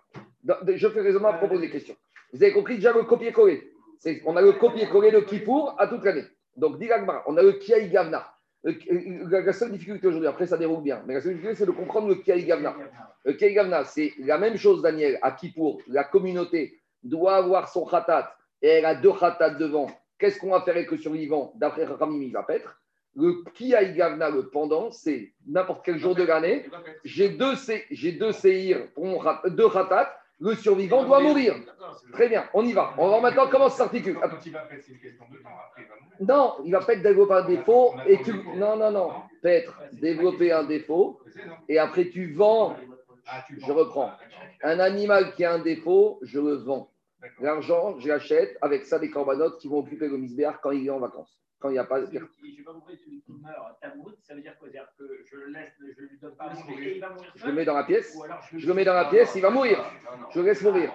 [0.68, 1.96] Je fais raisonnement à propos des questions.
[2.34, 3.72] Vous avez compris déjà le copier-coller
[4.26, 6.26] On a le copier-coller de Kippour à toute l'année.
[6.56, 8.34] Donc, dit l'Agmara, on a le Kiaï Gavna.
[8.64, 11.72] La la seule difficulté aujourd'hui, après ça déroule bien, mais la seule difficulté, c'est de
[11.72, 12.76] comprendre le Kiaï Gavna.
[13.24, 15.82] Le Kiaï Gavna, c'est la même chose, Daniel, à Kippour.
[15.88, 19.88] La communauté doit avoir son khatat et elle a deux khatat devant.
[20.18, 22.79] Qu'est-ce qu'on va faire avec le survivant D'après Ramim, il va paître.
[23.20, 26.66] Le Kiaï Gavna, le pendant, c'est n'importe quel jour de l'année.
[27.04, 27.54] J'ai deux,
[27.92, 30.16] j'ai deux séirs pour mon deux khatat.
[30.40, 31.54] Le survivant doit mourir.
[32.14, 32.94] Très bien, on y va.
[32.98, 34.18] On va voir maintenant comment ça s'articule.
[36.22, 38.34] Non, il va pas être développé un défaut et tu.
[38.56, 39.12] Non, non, non.
[39.42, 41.20] Peut-être développer un défaut
[41.68, 42.78] et après tu vends
[43.28, 44.12] Ah, tu Je reprends.
[44.64, 46.90] Ah, un animal qui a un défaut, je le vends.
[47.42, 50.90] L'argent, je l'achète avec ça des corbanotes qui vont occuper le misbéar quand il est
[50.90, 51.38] en vacances.
[51.60, 52.00] Quand il n'y a pas.
[52.00, 54.70] Je vais pas compris, celui qui meurt, tamout, ça veut dire quoi?
[54.72, 57.32] C'est-à-dire que je le laisse, je lui donne pas à manger et il va mourir
[57.36, 58.16] Je le mets dans la pièce.
[58.16, 59.78] Ou alors Je le mets dans la pièce, il va mourir.
[59.78, 60.28] Non, non.
[60.32, 60.94] Je le laisse mourir.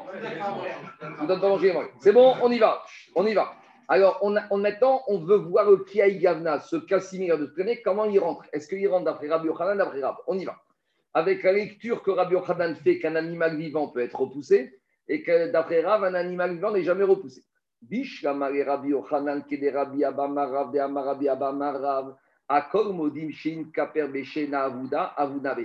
[1.02, 1.72] Je vous donne pas manger.
[1.72, 1.88] moi.
[1.98, 2.82] C'est bon, on y va.
[3.14, 3.54] On y va.
[3.88, 7.82] Alors, on a, maintenant, on veut voir le Kiaï Gavna, ce cas similaire de traîner,
[7.82, 8.46] comment il rentre?
[8.52, 10.16] Est-ce qu'il rentre d'après Rabbi Yochanan, d'après Rab?
[10.26, 10.56] On y va.
[11.12, 15.52] Avec la lecture que Rabbi Yochanan fait qu'un animal vivant peut être repoussé, et que
[15.52, 17.42] d'après Rav, un animal vivant n'est jamais repoussé.
[17.90, 22.16] Rabbi Yochanan, kede Rabbi Abama, Rav de Amar Rabbi Abama, Rav,
[22.48, 25.56] Akol Modim Shin Kaper Beshena Avuda, Avuna.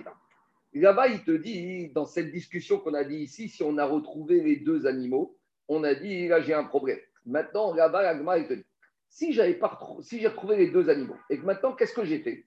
[0.73, 4.41] Là-bas, il te dit, dans cette discussion qu'on a dit ici, si on a retrouvé
[4.41, 6.99] les deux animaux, on a dit, là, j'ai un problème.
[7.25, 8.65] Maintenant, là-bas, l'Agma, il te dit,
[9.09, 12.19] si j'avais pas si j'ai retrouvé les deux animaux, et que maintenant, qu'est-ce que j'ai
[12.19, 12.45] fait?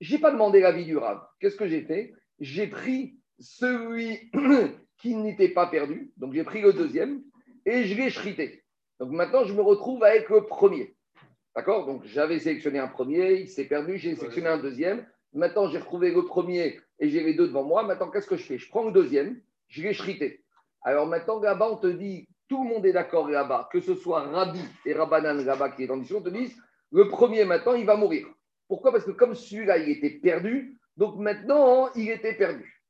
[0.00, 1.22] J'ai pas demandé l'avis du Rav.
[1.40, 2.12] Qu'est-ce que j'ai fait?
[2.40, 4.30] J'ai pris celui
[4.98, 7.22] qui n'était pas perdu, donc j'ai pris le deuxième,
[7.64, 8.63] et je l'ai shrité.
[9.00, 10.96] Donc maintenant, je me retrouve avec le premier.
[11.54, 11.86] D'accord?
[11.86, 15.06] Donc j'avais sélectionné un premier, il s'est perdu, j'ai sélectionné un deuxième.
[15.32, 17.82] Maintenant, j'ai retrouvé le premier et j'ai les deux devant moi.
[17.82, 18.58] Maintenant, qu'est-ce que je fais?
[18.58, 20.44] Je prends le deuxième, je l'ai shrité.
[20.82, 24.20] Alors maintenant, là-bas, on te dit, tout le monde est d'accord là-bas, que ce soit
[24.20, 26.56] Rabbi et Rabbanan là-bas qui est en mission, on te disent,
[26.92, 28.26] le premier maintenant, il va mourir.
[28.68, 28.92] Pourquoi?
[28.92, 32.82] Parce que comme celui-là, il était perdu, donc maintenant, il était perdu.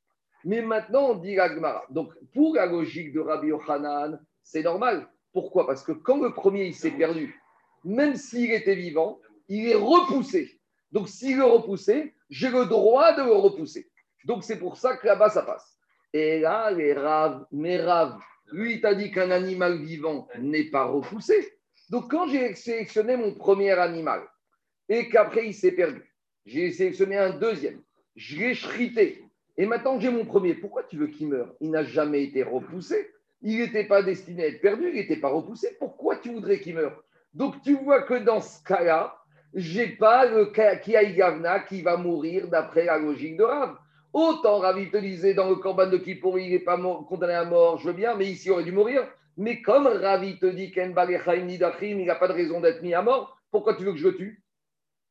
[0.44, 1.84] Mais maintenant, on dit la Gemara.
[1.88, 5.08] Donc, pour la logique de Rabbi Yochanan, c'est normal.
[5.35, 5.66] Pourquoi?
[5.66, 7.38] Parce que quand le premier, il s'est perdu,
[7.85, 10.59] même s'il était vivant, il est repoussé.
[10.92, 13.90] Donc, s'il est repoussé, j'ai le droit de le repousser.
[14.25, 15.77] Donc, c'est pour ça que là-bas, ça passe.
[16.12, 18.16] Et là, les raves, mes raves,
[18.53, 21.59] lui, il t'a dit qu'un animal vivant n'est pas repoussé.
[21.90, 24.23] Donc, quand j'ai sélectionné mon premier animal
[24.88, 26.03] et qu'après, il s'est perdu,
[26.47, 27.83] j'ai sélectionné un deuxième,
[28.14, 29.25] je l'ai shrité.
[29.57, 31.55] Et maintenant que j'ai mon premier, pourquoi tu veux qu'il meure?
[31.61, 33.11] Il n'a jamais été repoussé.
[33.46, 35.76] Il n'était pas destiné à être perdu, il n'était pas repoussé.
[35.78, 37.04] Pourquoi tu voudrais qu'il meure?
[37.35, 39.14] Donc, tu vois que dans ce cas-là,
[39.52, 43.76] j'ai pas le Kiaï Gavna qui va mourir d'après la logique de Rav.
[44.14, 47.76] Autant Rav, te disait dans le Corban de Kippour, il n'est pas condamné à mort,
[47.78, 49.07] je veux bien, mais ici, il aurait dû mourir.
[49.37, 53.02] Mais comme Rav, il te dit Nidachim, il n'a pas de raison d'être mis à
[53.02, 54.42] mort, pourquoi tu veux que je le tue?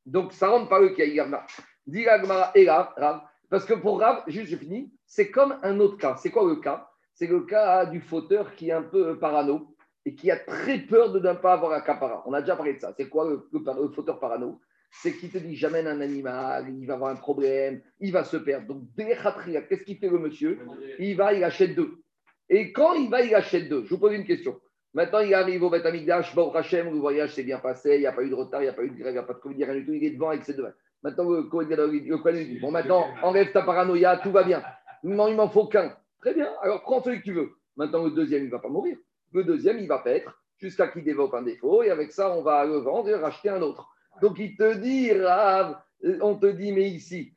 [0.08, 1.46] Donc, ça rentre par le Kiaï Gavna.
[1.86, 6.16] Là, Rav, parce que pour Rav, juste je finis, c'est comme un autre cas.
[6.18, 6.90] C'est quoi le cas?
[7.14, 11.12] C'est le cas du fauteur qui est un peu parano et qui a très peur
[11.12, 12.24] de ne pas avoir un capara.
[12.26, 12.94] On a déjà parlé de ça.
[12.98, 14.60] C'est quoi le, fauteur parano?
[14.92, 18.38] C'est qu'il te dit j'amène un animal, il va avoir un problème, il va se
[18.38, 18.68] perdre.
[18.68, 20.60] Donc, Béchatria, qu'est-ce qu'il fait le monsieur?
[21.00, 22.04] Il va, il achète deux.
[22.50, 23.84] Et quand il va, il achète deux.
[23.86, 24.60] Je vous pose une question.
[24.94, 28.06] Maintenant, il arrive au Beth Amikdash, bon, Hachem, le voyage s'est bien passé, il n'y
[28.06, 29.24] a pas eu de retard, il n'y a pas eu de grève, il n'y a
[29.24, 30.68] pas de Covid, rien du tout, il est devant avec ses deux.
[31.02, 32.02] Maintenant, le lui
[32.46, 34.62] dit, bon, maintenant, enlève ta paranoïa, tout va bien.
[35.04, 35.98] Non, il m'en faut qu'un.
[36.24, 37.52] Très bien, alors prends celui que tu veux.
[37.76, 38.96] Maintenant, le deuxième, il ne va pas mourir.
[39.34, 42.64] Le deuxième, il va paître jusqu'à qu'il développe un défaut, et avec ça, on va
[42.64, 43.90] le vendre et racheter un autre.
[44.22, 47.34] Donc, il te dit, Rav, euh, on te dit, mais ici,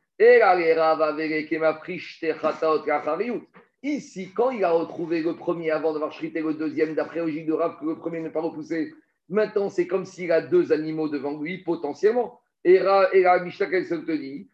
[2.85, 3.42] kachariut.
[3.83, 7.55] Ici, quand il a retrouvé le premier avant d'avoir chrité le deuxième, d'après logique de
[7.55, 8.94] Rav, que le premier n'est pas repoussé,
[9.29, 12.38] maintenant c'est comme s'il a deux animaux devant lui, potentiellement.
[12.62, 14.49] Et te dit t'a dit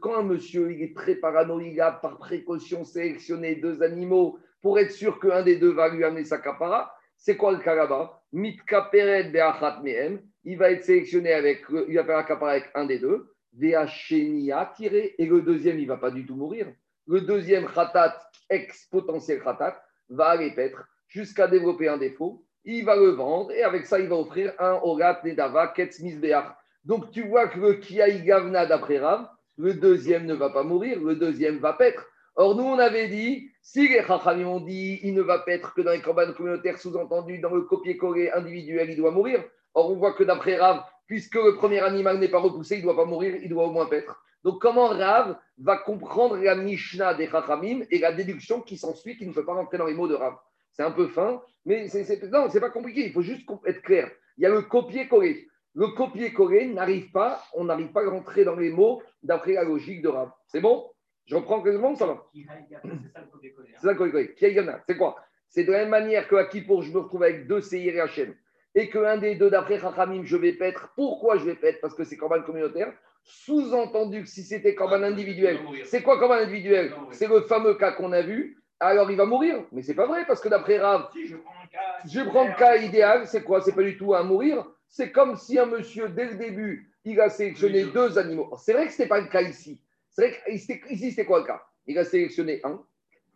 [0.00, 4.78] Quand un monsieur il est très paranoïaque, il a par précaution sélectionné deux animaux pour
[4.78, 8.22] être sûr qu'un des deux va lui amener sa capara, c'est quoi le cas là-bas
[8.32, 10.20] Mitkaperet be'achat mehem.
[10.44, 13.34] Il va être sélectionné avec, il va faire la capara avec un des deux.
[13.54, 15.14] Ve'achenia tiré.
[15.18, 16.72] Et le deuxième, il ne va pas du tout mourir.
[17.06, 22.44] Le deuxième khatat, ex-potentiel khatat, va aller paître jusqu'à développer un défaut.
[22.64, 26.46] Il va le vendre et avec ça, il va offrir un Orat Nedava Ketz Misbeach.
[26.84, 31.00] Donc tu vois que le Kiaï Gavna d'après Rav, le deuxième ne va pas mourir,
[31.00, 32.06] le deuxième va paître.
[32.36, 35.80] Or, nous, on avait dit, si les Chachamim ont dit, il ne va paître que
[35.80, 39.42] dans les campagnes communautaires, sous-entendu, dans le copier-coller individuel, il doit mourir.
[39.74, 42.84] Or, on voit que d'après Rav, puisque le premier animal n'est pas repoussé, il ne
[42.84, 44.22] doit pas mourir, il doit au moins paître.
[44.44, 49.26] Donc, comment Rav va comprendre la Mishnah des Chachamim et la déduction qui s'ensuit, qui
[49.26, 50.34] ne peut pas rentrer dans les mots de Rav?
[50.70, 53.04] C'est un peu fin, mais c'est, c'est, non, c'est pas compliqué.
[53.04, 54.08] Il faut juste être clair.
[54.36, 55.48] Il y a le copier-coller.
[55.78, 60.02] Le copier-coller n'arrive pas, on n'arrive pas à rentrer dans les mots d'après la logique
[60.02, 60.28] de Rav.
[60.48, 60.90] C'est bon?
[61.26, 63.68] Je reprends quasiment, ça va Qui aille garder, C'est ça le copier-coller.
[63.68, 63.74] hein.
[63.76, 64.72] C'est ça le copier-coller.
[64.88, 65.16] C'est quoi?
[65.48, 68.00] C'est de la même manière que à Kippour, je me retrouve avec deux Seir et
[68.00, 68.34] Hachem.
[68.74, 70.92] Et qu'un des deux d'après Chachamim, je vais paître.
[70.96, 71.78] Pourquoi je vais paître?
[71.80, 72.92] Parce que c'est Corban communautaire.
[73.22, 76.92] Sous-entendu que si c'était Corban individuel, c'est quoi Corban individuel?
[77.12, 78.60] C'est le fameux cas qu'on a vu.
[78.80, 79.64] Alors il va mourir.
[79.72, 81.98] Mais c'est pas vrai parce que d'après Rav, Si je prends un cas.
[82.06, 83.60] je prends le cas idéal, c'est quoi?
[83.60, 84.66] C'est pas du tout un mourir.
[84.88, 88.50] C'est comme si un monsieur, dès le début, il a sélectionné deux animaux.
[88.58, 89.80] C'est vrai que ce n'était pas le cas ici.
[90.10, 91.62] C'est vrai que ici, ici, c'était quoi le cas?
[91.86, 92.82] Il a sélectionné un.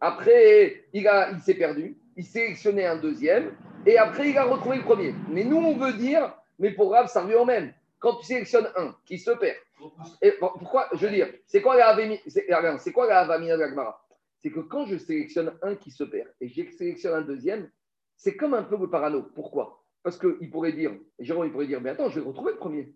[0.01, 1.97] Après, il, a- il s'est perdu.
[2.17, 3.53] Il sélectionnait un deuxième.
[3.87, 5.15] Et après, il a retrouvé le premier.
[5.31, 7.73] Mais nous, on veut dire, mais pour Rav, ça revient au même.
[7.99, 9.57] Quand tu sélectionnes un qui se perd,
[10.21, 11.97] et bon, pourquoi Je veux dire, c'est quoi la
[12.79, 14.05] c'est quoi avamina de la Gemara?
[14.41, 17.71] C'est que quand je sélectionne un qui se perd et je sélectionne un deuxième,
[18.17, 19.23] c'est comme un peu le parano.
[19.35, 19.82] Pourquoi?
[20.03, 22.59] Parce qu'il pourrait dire, Jérôme, il pourrait dire, mais attends, je vais le retrouver le
[22.59, 22.95] premier.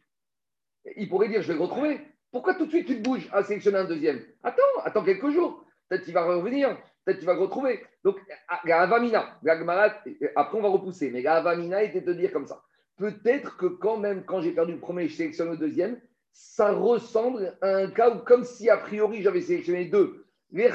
[0.97, 2.01] Il pourrait dire, je vais le retrouver.
[2.33, 4.21] Pourquoi tout de suite tu te bouges à sélectionner un deuxième?
[4.43, 5.65] Attends, attends quelques jours.
[5.89, 7.85] Peut-être qu'il va revenir, peut-être qu'il va le retrouver.
[8.03, 8.17] Donc,
[8.65, 9.95] la avamina, la Gemara,
[10.35, 12.63] après on va repousser, mais la avamina était de dire comme ça.
[12.97, 16.01] Peut-être que quand même, quand j'ai perdu le premier, je sélectionne le deuxième,
[16.33, 20.71] ça ressemble à un cas où, comme si a priori j'avais sélectionné deux, les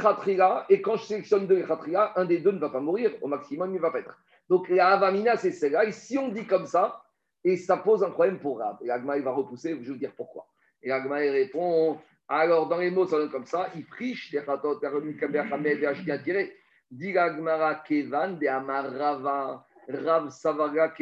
[0.69, 3.27] et quand je sélectionne deux les khatriga, un des deux ne va pas mourir, au
[3.27, 4.17] maximum il va pas être.
[4.49, 5.85] Donc la avamina, c'est celle-là.
[5.85, 7.01] Et si on dit comme ça,
[7.43, 9.97] et ça pose un problème pour Rab, et Agma il va repousser, je vais vous
[9.97, 10.47] dire pourquoi.
[10.83, 14.31] Et Agma il répond alors dans les mots, ça donne comme ça il friche,
[17.85, 20.93] kevan, rava, rav savaga,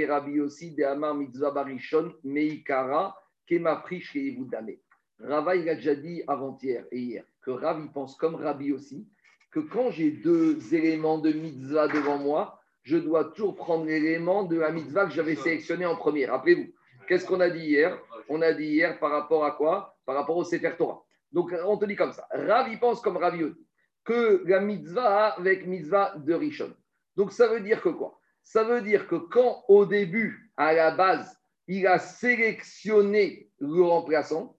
[4.16, 4.78] Ivoudame.
[5.22, 9.08] Rava, il a déjà dit avant-hier et hier que Rav, pense comme Rabbi aussi,
[9.52, 14.58] que quand j'ai deux éléments de mitzvah devant moi, je dois toujours prendre l'élément de
[14.58, 16.26] la mitzvah que j'avais sélectionné en premier.
[16.26, 16.72] Rappelez-vous,
[17.08, 18.00] qu'est-ce qu'on a dit hier?
[18.30, 19.98] On a dit hier par rapport à quoi?
[20.06, 21.04] Par rapport au Sefer Torah.
[21.32, 22.28] Donc, on te dit comme ça.
[22.32, 23.68] Rav, pense comme Rabbi aussi,
[24.04, 26.74] que la mitzvah avec mitzvah de Rishon.
[27.16, 28.20] Donc, ça veut dire que quoi?
[28.44, 34.58] Ça veut dire que quand, au début, à la base, il a sélectionné le remplaçant.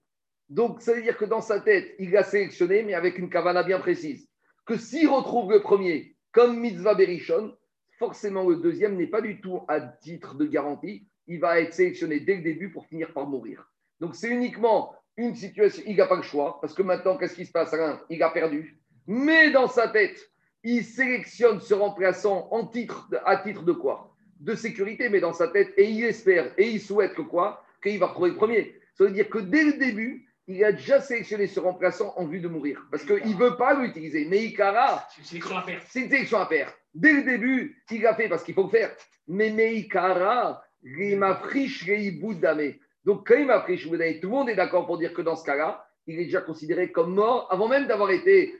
[0.51, 3.63] Donc, ça veut dire que dans sa tête, il l'a sélectionné, mais avec une kavana
[3.63, 4.27] bien précise.
[4.65, 7.55] Que s'il retrouve le premier comme mitzvah berishon,
[7.97, 11.07] forcément le deuxième n'est pas du tout à titre de garantie.
[11.27, 13.65] Il va être sélectionné dès le début pour finir par mourir.
[14.01, 15.83] Donc, c'est uniquement une situation.
[15.87, 17.71] Il n'a pas le choix, parce que maintenant, qu'est-ce qui se passe?
[17.71, 18.77] Rien, Il a perdu.
[19.07, 20.19] Mais dans sa tête,
[20.65, 24.17] il sélectionne ce remplaçant en titre, à titre de quoi?
[24.41, 27.63] De sécurité, mais dans sa tête, et il espère, et il souhaite que quoi?
[27.81, 28.75] Qu'il va retrouver le premier.
[28.95, 32.39] Ça veut dire que dès le début, il a déjà sélectionné ce remplaçant en vue
[32.39, 32.81] de mourir.
[32.91, 34.25] Parce qu'il ne veut pas l'utiliser.
[34.25, 36.73] Mais Ikara, C'est une sélection à faire.
[36.93, 38.91] Dès le début, il l'a fait parce qu'il faut le faire.
[39.27, 42.73] Mais Meikara, il m'a friche Boudame.
[43.05, 45.35] Donc, quand il m'a friche Boudame, tout le monde est d'accord pour dire que dans
[45.35, 48.53] ce cas-là, il est déjà considéré comme mort avant même d'avoir été,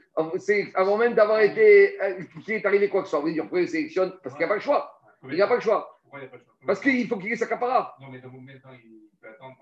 [0.74, 3.20] avant même d'avoir été, euh, qu'il est arrivé quoi que ce soit.
[3.20, 4.98] Vous dire, pourquoi il sélectionne Parce qu'il n'a pas le choix.
[5.28, 6.00] Il n'a pas le choix.
[6.02, 7.96] Pourquoi il n'y a pas le choix Parce qu'il faut qu'il ait sa capara.
[8.00, 9.56] Non, mais dans de temps il peut attendre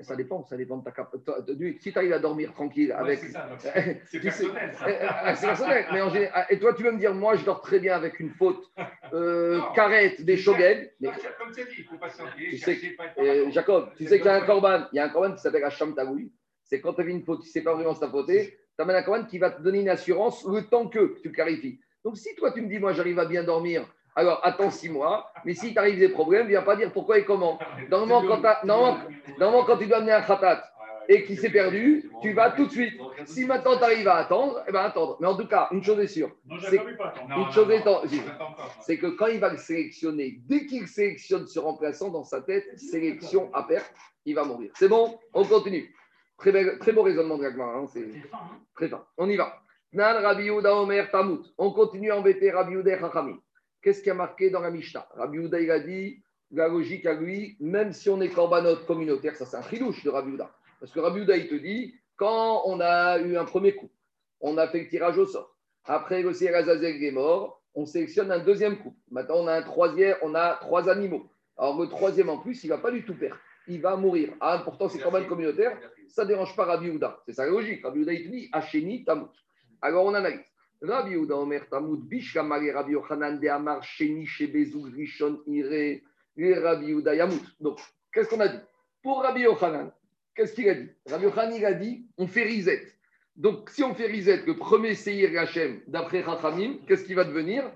[0.00, 1.18] Ça dépend, ça dépend de ta capara.
[1.80, 3.20] Si tu arrives à dormir tranquille avec.
[3.20, 4.74] c'est personnel.
[4.82, 7.44] Euh, euh, C'est personnel, mais en général- Et toi, tu veux me dire, moi, je
[7.44, 8.64] dors très bien avec une faute
[9.12, 9.72] euh, Non.
[9.74, 10.92] carrette des shogeg.
[11.00, 13.50] Mais Comme tu as dit, il faut patienter, Tu sais pas Euh.
[13.50, 15.64] Jacob, tu sais qu'il y a un corban, il y a un corban qui s'appelle
[15.64, 16.32] Hacham Tagoui.
[16.64, 18.50] C'est quand tu as vu une faute, tu ne sais pas vraiment ta faute, tu
[18.78, 21.78] amènes un corban qui va te donner une assurance le temps que tu clarifies.
[22.04, 25.32] Donc si toi tu me dis, moi j'arrive à bien dormir, alors attends six mois,
[25.44, 27.58] mais si t'arrives des problèmes, viens pas dire pourquoi et comment.
[27.90, 28.98] Normalement, quand, t'as- normalement,
[29.38, 30.62] normalement, quand tu dois amener un khatat
[31.08, 32.94] et qui s'est perdu, tu vas tout de suite.
[33.26, 35.18] Si maintenant tu arrives à attendre, eh ben attendre.
[35.20, 38.02] Mais en tout cas, une chose est sûre, Non, C'est- une chose pas, moi.
[38.80, 42.64] c'est que quand il va le sélectionner, dès qu'il sélectionne ce remplaçant dans sa tête,
[42.78, 43.92] sélection à perte,
[44.24, 44.70] il va mourir.
[44.74, 45.18] C'est bon?
[45.34, 45.94] On continue.
[46.38, 48.00] Très, bel- très beau raisonnement de Gagmar, hein, c'est
[48.32, 48.38] hein.
[48.74, 49.04] très fin.
[49.18, 49.58] On y va.
[49.92, 51.42] Nan Rabbi Yehuda Omer Tamut.
[51.58, 52.50] On continue à embêter et
[52.98, 53.38] Chachamim.
[53.84, 55.06] Qu'est-ce qui a marqué dans la Mishnah?
[55.14, 59.36] Rabbi Yehuda, il a dit, la logique à lui, même si on est korbanot communautaire,
[59.36, 60.50] ça c'est un chidouche de Rabbi Yehuda.
[60.80, 63.90] Parce que Rabbi Yehuda, il te dit, quand on a eu un premier coup,
[64.40, 65.54] on a fait le tirage au sort.
[65.84, 68.96] Après, le Azazel est mort, on sélectionne un deuxième coup.
[69.10, 71.28] Maintenant, on a un troisième, on a trois animaux.
[71.58, 73.36] Alors, le troisième en plus, il ne va pas du tout perdre.
[73.68, 74.32] Il va mourir.
[74.40, 77.20] Ah, pourtant, c'est korban communautaire, ça ne dérange pas Rabbi Yehuda.
[77.26, 77.84] C'est sa logique.
[77.84, 79.26] Rabbi Yehuda, il te dit, Hacheni, Tamut.
[79.82, 80.53] Alors, on analyse.
[80.82, 86.00] Rabbi Yehuda, Omer, Tamut, Bishkamare, Rabbi Yochanan, De Amar, Sheni, Shebezou, Rishon, Ire,
[86.36, 87.42] Rabbi Yehuda, Yamut.
[87.60, 87.80] Donc,
[88.12, 88.58] qu'est-ce qu'on a dit?
[89.02, 89.92] Pour Rabbi Yochanan,
[90.34, 90.90] qu'est-ce qu'il a dit?
[91.06, 92.82] Rabbi Yochanan, il a dit on fait Rizet.
[93.36, 97.70] Donc, si on fait Rizet, le premier Seir Hachem, d'après Rachamim, qu'est-ce qui va devenir?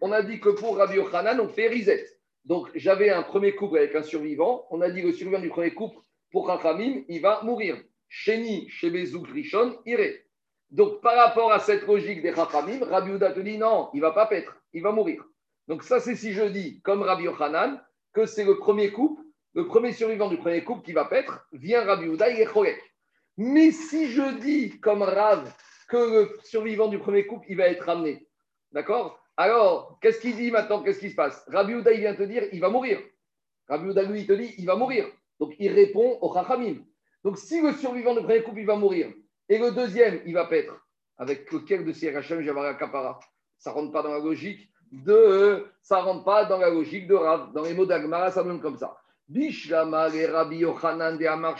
[0.00, 2.06] On a dit que pour Rabbi Yochanan, on fait Rizet.
[2.44, 4.66] Donc, j'avais un premier couple avec un survivant.
[4.70, 5.98] On a dit que le survivant du premier couple,
[6.30, 7.76] pour Rachamim, il va mourir.
[8.08, 10.24] Sheni, Shebezouk, Rishon, Iré.
[10.70, 14.12] Donc, par rapport à cette logique des Rachamim, Rabbi Uda te dit non, il va
[14.12, 15.24] pas paître, il va mourir.
[15.66, 17.80] Donc, ça, c'est si je dis, comme Rabbi Yochanan,
[18.12, 19.22] que c'est le premier couple,
[19.54, 22.82] le premier survivant du premier couple qui va paître, vient Rabbi Uda, il est.
[23.36, 25.52] Mais si je dis, comme Rav,
[25.88, 28.28] que le survivant du premier couple, il va être ramené,
[28.70, 29.20] d'accord?
[29.36, 30.82] Alors, qu'est-ce qu'il dit maintenant?
[30.82, 31.44] Qu'est-ce qui se passe?
[31.48, 33.00] Rabbi Uda, il vient te dire, il va mourir.
[33.68, 35.06] Rabbi Uda, lui, il te dit, il va mourir.
[35.40, 36.84] Donc, il répond au Chachamim.
[37.24, 39.10] Donc, si le survivant du premier couple, il va mourir,
[39.50, 40.72] et le deuxième, il va paître,
[41.18, 43.18] avec lequel de CRHM, j'avais un capara
[43.58, 45.66] Ça ne rentre pas dans la logique de.
[45.82, 47.52] Ça rentre pas dans la logique de Rav.
[47.52, 48.96] Dans les mots d'Agmara, ça donne comme ça.
[49.28, 51.56] Rabbi Yochanan, de Amar.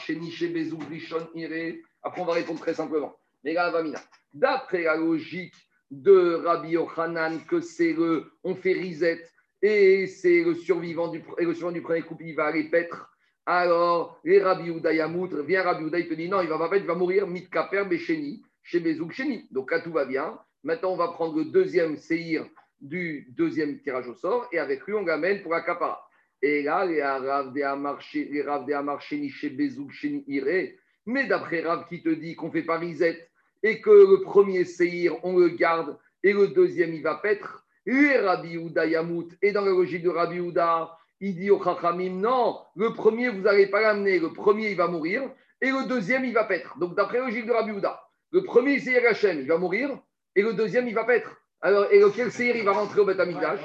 [2.03, 3.17] Après, on va répondre très simplement.
[3.43, 4.01] Mais là, Vamina.
[4.33, 5.55] D'après la logique
[5.91, 8.33] de Rabbi Yochanan, que c'est le.
[8.45, 9.29] On fait risette
[9.63, 13.10] et c'est le survivant du, et le survivant du premier couple, il va aller paître.
[13.53, 16.85] Alors, les Rabbi Ouda Yamout, vient Rabbi Ouda, il te dit non, il va il
[16.85, 19.49] va mourir, Mitkaper, Becheni, chez Bezouk, Cheni.
[19.51, 20.39] Donc là, tout va bien.
[20.63, 22.47] Maintenant, on va prendre le deuxième séhir
[22.81, 26.01] du deuxième tirage au sort et avec lui, on l'amène pour Akapara.
[26.41, 30.79] Et là, les Rav de Amar chez Bezouk, Cheni, Iré.
[31.07, 33.33] Mais d'après Rav qui te dit qu'on fait pas risette
[33.65, 38.17] et que le premier séhir, on le garde et le deuxième, il va paître, les
[38.17, 42.59] Rabbi Ouda Yamout, et dans la logique de Rabbi Ouda, il dit au Chachamim, non,
[42.77, 45.31] le premier, vous n'allez pas l'amener, le premier, il va mourir,
[45.61, 46.79] et le deuxième, il va paître.
[46.79, 48.03] Donc, d'après la logique de Rabbi Ouda,
[48.33, 49.99] le premier, c'est Yerachem, il va mourir,
[50.35, 51.37] et le deuxième, il va paître.
[51.61, 53.61] Alors, et lequel Seir, il va rentrer au Beth Amikdash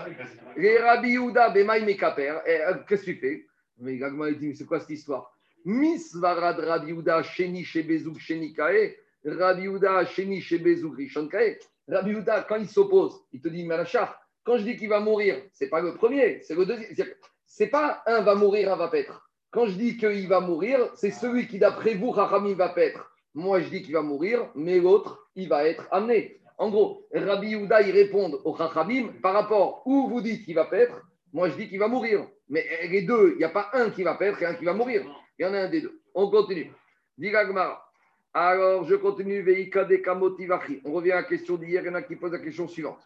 [0.57, 2.39] Les Rabbi Ouda, Bemaï, Mekaper,
[2.89, 3.45] qu'est-ce que tu fais?
[3.79, 5.31] Mais Gagma, il dit, mais c'est quoi cette histoire?
[5.63, 11.57] Misvarad Rabbi Ouda, Sheni, Shebezouk, Sheni, Kae, Rabbi Ouda, Sheni, Shebezouk, Rishon, Kae.
[11.87, 15.41] Rabbi Ouda, quand il s'oppose, il te dit, Malachar, quand je dis qu'il va mourir,
[15.53, 17.07] c'est pas le premier, c'est le deuxième.
[17.57, 19.29] C'est pas un va mourir, un va paître.
[19.49, 23.09] Quand je dis qu'il va mourir, c'est celui qui, d'après vous, Rachamim, va paître.
[23.33, 26.41] Moi, je dis qu'il va mourir, mais l'autre, il va être amené.
[26.57, 30.65] En gros, Rabbi Yehuda, il répond au Rachamim par rapport où vous dites qu'il va
[30.65, 31.01] paître.
[31.31, 32.27] Moi, je dis qu'il va mourir.
[32.49, 34.73] Mais les deux, il n'y a pas un qui va paître et un qui va
[34.73, 35.05] mourir.
[35.39, 36.01] Il y en a un des deux.
[36.13, 36.73] On continue.
[38.33, 39.39] Alors, je continue.
[40.83, 41.83] On revient à la question d'hier.
[41.83, 42.99] Il y en a qui posent la question suivante.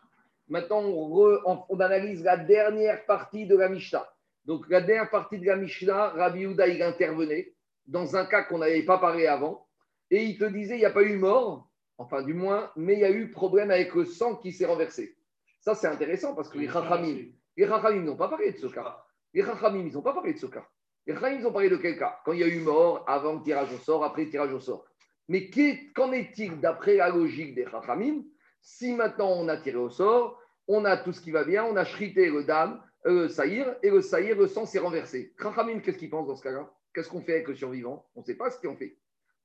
[0.47, 4.09] Maintenant, on- on analyse la dernière partie de la Mishnah.
[4.45, 7.53] Donc, la dernière partie de la Mishnah, Rabbi Yehuda, il intervenait
[7.85, 9.67] dans un cas qu'on n'avait pas parlé avant.
[10.11, 12.99] Et il te disait, il n'y a pas eu mort, enfin du moins, mais il
[12.99, 15.15] y a eu problème avec le sang qui s'est renversé.
[15.59, 19.03] Ça, c'est intéressant parce que les Chachamim, les Chachamim n'ont pas parlé de ce cas.
[19.33, 20.65] Les Chachamim, ils n'ont pas parlé de ce cas.
[21.05, 22.19] Les Chachamim, ils ont parlé de quel cas?
[22.25, 24.59] Quand il y a eu mort, avant le tirage au sort, après le tirage au
[24.59, 24.85] sort.
[25.27, 25.49] Mais
[25.93, 28.23] qu'en est-il d'après la logique des Chachamim?
[28.61, 31.75] Si maintenant on a tiré au sort, on a tout ce qui va bien, on
[31.75, 35.33] a shrité le dame, le saïr, et le saïr, le sang s'est renversé.
[35.41, 36.71] Chachamim, qu'est-ce qu'ils pensent dans ce cas-là?
[36.93, 38.05] Qu'est-ce qu'on fait avec le survivant?
[38.15, 38.97] On ne sait pas ce qu'on fait.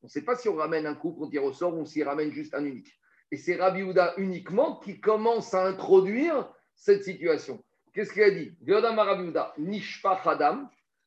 [0.02, 2.04] On ne sait pas si on ramène un couple, on tire au sort, ou s'il
[2.04, 2.92] ramène juste un unique.
[3.30, 7.62] Et c'est Rabbi Houda uniquement qui commence à introduire cette situation.
[7.92, 8.52] Qu'est-ce qu'il a dit?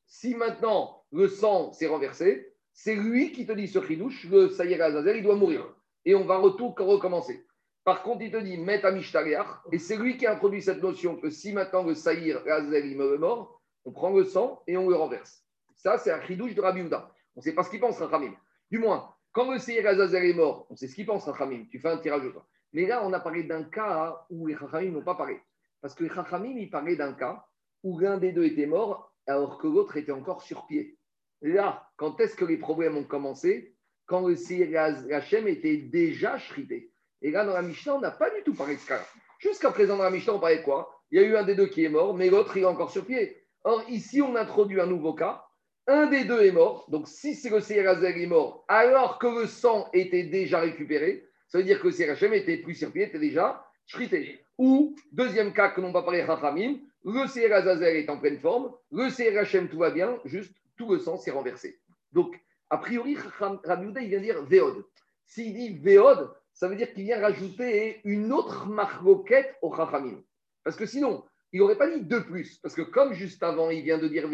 [0.06, 4.82] Si maintenant le sang s'est renversé, c'est lui qui te dit ce chidouche, le Saïr
[4.82, 5.74] Azazel, il doit mourir.
[6.04, 7.44] Et on va retour, recommencer.
[7.88, 11.16] Par contre, il te dit Met Amishtariach, et c'est lui qui a introduit cette notion
[11.16, 14.94] que si maintenant le Saïr Azazel il mort, on prend le sang et on le
[14.94, 15.42] renverse.
[15.74, 17.10] Ça, c'est un chidouche de Rabbi Houda.
[17.34, 18.34] On ne sait pas ce qu'il pense, Rachamim.
[18.70, 21.64] Du moins, quand le Seir Azazel est mort, on sait ce qu'il pense, Rachamim.
[21.70, 22.46] Tu fais un tirage au sort.
[22.74, 25.40] Mais là, on a parlé d'un cas où les Rachamim n'ont pas parlé.
[25.80, 27.46] Parce que les Rachamim, ils parlaient d'un cas
[27.82, 30.98] où l'un des deux était mort alors que l'autre était encore sur pied.
[31.40, 33.74] Là, quand est-ce que les problèmes ont commencé?
[34.04, 34.78] Quand le Seir
[35.10, 36.92] Hachem était déjà shrité.
[37.22, 39.06] Et là, dans la Mishnah, on n'a pas du tout parlé de ce cas-là.
[39.38, 40.90] Jusqu'à présent, dans la Mishnah, on parlait de quoi?
[41.10, 42.90] Il y a eu un des deux qui est mort, mais l'autre, il est encore
[42.90, 43.42] sur pied.
[43.64, 45.44] Or, ici, on introduit un nouveau cas.
[45.86, 46.86] Un des deux est mort.
[46.90, 51.58] Donc, si c'est le Seirazel est mort, alors que le sang était déjà récupéré, ça
[51.58, 54.38] veut dire que le CRHM était plus sur pied, était déjà shrité.
[54.58, 59.08] Ou, deuxième cas que n'ont pas parlé Chachamim, le Seirazel est en pleine forme, le
[59.08, 61.80] CRHM tout va bien, juste tout le sang s'est renversé.
[62.12, 62.38] Donc,
[62.70, 63.16] a priori,
[63.64, 64.84] Rabbi il vient dire Véod.
[65.26, 70.20] S'il dit Véod, ça veut dire qu'il vient rajouter une autre marloquette au Chachamim.
[70.64, 72.58] Parce que sinon, il n'aurait pas dit de plus.
[72.58, 74.28] Parce que comme juste avant, il vient de dire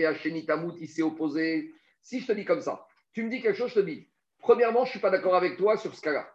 [0.47, 1.71] Tamout, il s'est opposé.
[2.01, 4.09] Si je te dis comme ça, tu me dis quelque chose, je te dis.
[4.39, 6.27] Premièrement, je ne suis pas d'accord avec toi sur ce cas-là.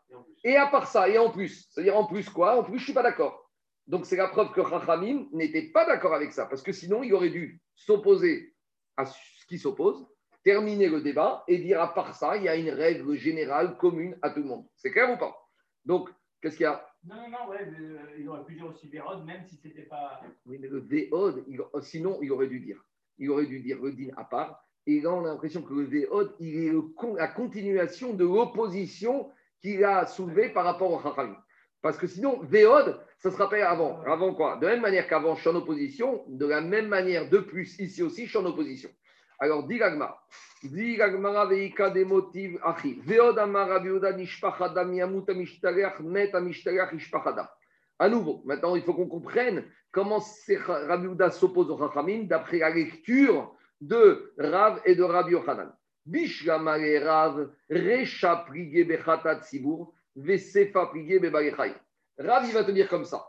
[0.43, 2.85] Et à part ça, et en plus, c'est-à-dire en plus quoi En plus, je ne
[2.85, 3.49] suis pas d'accord.
[3.87, 6.45] Donc c'est la preuve que Chachamim n'était pas d'accord avec ça.
[6.45, 8.53] Parce que sinon, il aurait dû s'opposer
[8.95, 9.17] à ce
[9.47, 10.05] qui s'oppose,
[10.43, 14.19] terminer le débat et dire à part ça, il y a une règle générale commune
[14.21, 14.67] à tout le monde.
[14.75, 15.35] C'est clair ou pas?
[15.85, 16.09] Donc,
[16.41, 16.85] qu'est-ce qu'il y a?
[17.07, 19.83] Non, non, non, ouais, mais, euh, il aurait pu dire aussi Vérode, même si c'était
[19.83, 20.21] pas.
[20.45, 22.83] Oui, mais le Véod, il- sinon, il aurait dû dire.
[23.17, 24.65] Il aurait dû dire le din à part.
[24.85, 26.83] Et là, on a l'impression que le Véod, il est le
[27.15, 31.37] la continuation de l'opposition qu'il a soulevée par rapport au Chachamim.
[31.81, 34.01] Parce que sinon, Véod, ça se rappelle avant.
[34.01, 34.57] Avant quoi?
[34.57, 37.79] De la même manière qu'avant, je suis en opposition, de la même manière, de plus,
[37.79, 38.89] ici aussi, je suis en opposition.
[39.41, 40.19] Alors, dit l'Agma.
[40.63, 42.99] Dit l'Agmara veika des motifs achi.
[43.05, 47.47] Véod amar Rabbi Yehuda nishpach adam yamut amishtareach met amishtareach ishpach adam.
[47.97, 53.55] À nouveau, maintenant, il faut qu'on comprenne comment Yehuda s'oppose au Chachamim d'après la lecture
[53.79, 55.73] de Rav et de Rabbi Yochanan.
[56.05, 58.45] Rav, Recha
[60.15, 61.73] Vesefa bebalechai.
[62.17, 63.25] Rav, il va te dire comme ça.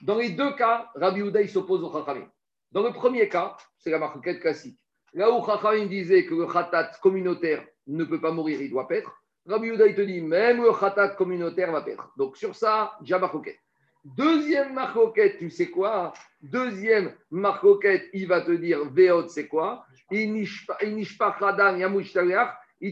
[0.00, 2.28] Dans les deux cas, Rabbi Yehuda, il s'oppose au Chachamim.
[2.72, 4.81] Dans le premier cas, c'est la marquette classique.
[5.14, 9.12] Là où Chachamim disait que le khatat communautaire ne peut pas mourir, il doit paître.
[9.46, 12.10] Rabbi Yehuda, te dit même le khatat communautaire va paître.
[12.16, 13.58] Donc sur ça, déjà marquette.
[14.04, 16.12] Deuxième marcoquette, tu sais quoi?
[16.40, 19.84] Deuxième marcoquette, il va te dire Veod, c'est quoi?
[20.10, 20.46] Il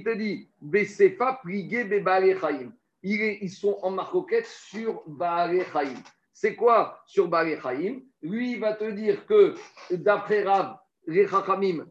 [0.05, 2.73] te dit Besefa Prigé Bebale Chaim.
[3.03, 6.01] Ils sont en marcoquette sur Baale Chaim.
[6.33, 9.55] C'est quoi sur Baale Chaim Lui, il va te dire que
[9.91, 10.77] d'après Rav,
[11.11, 11.27] les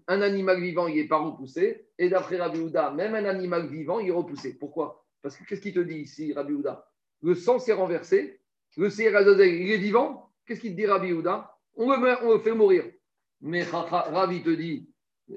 [0.08, 1.86] un animal vivant, il n'est pas repoussé.
[1.98, 4.58] Et d'après Rabbi Houda, même un animal vivant, il est repoussé.
[4.58, 5.06] Pourquoi?
[5.22, 6.88] Parce que qu'est-ce qu'il te dit ici, Rabbi Houda?
[7.22, 8.40] Le sang s'est renversé,
[8.78, 10.32] le Seir il est vivant.
[10.46, 11.54] Qu'est-ce qu'il te dit, Rabbi Houda?
[11.76, 12.86] On le, on le fait mourir.
[13.42, 14.90] Mais Ravi te dit,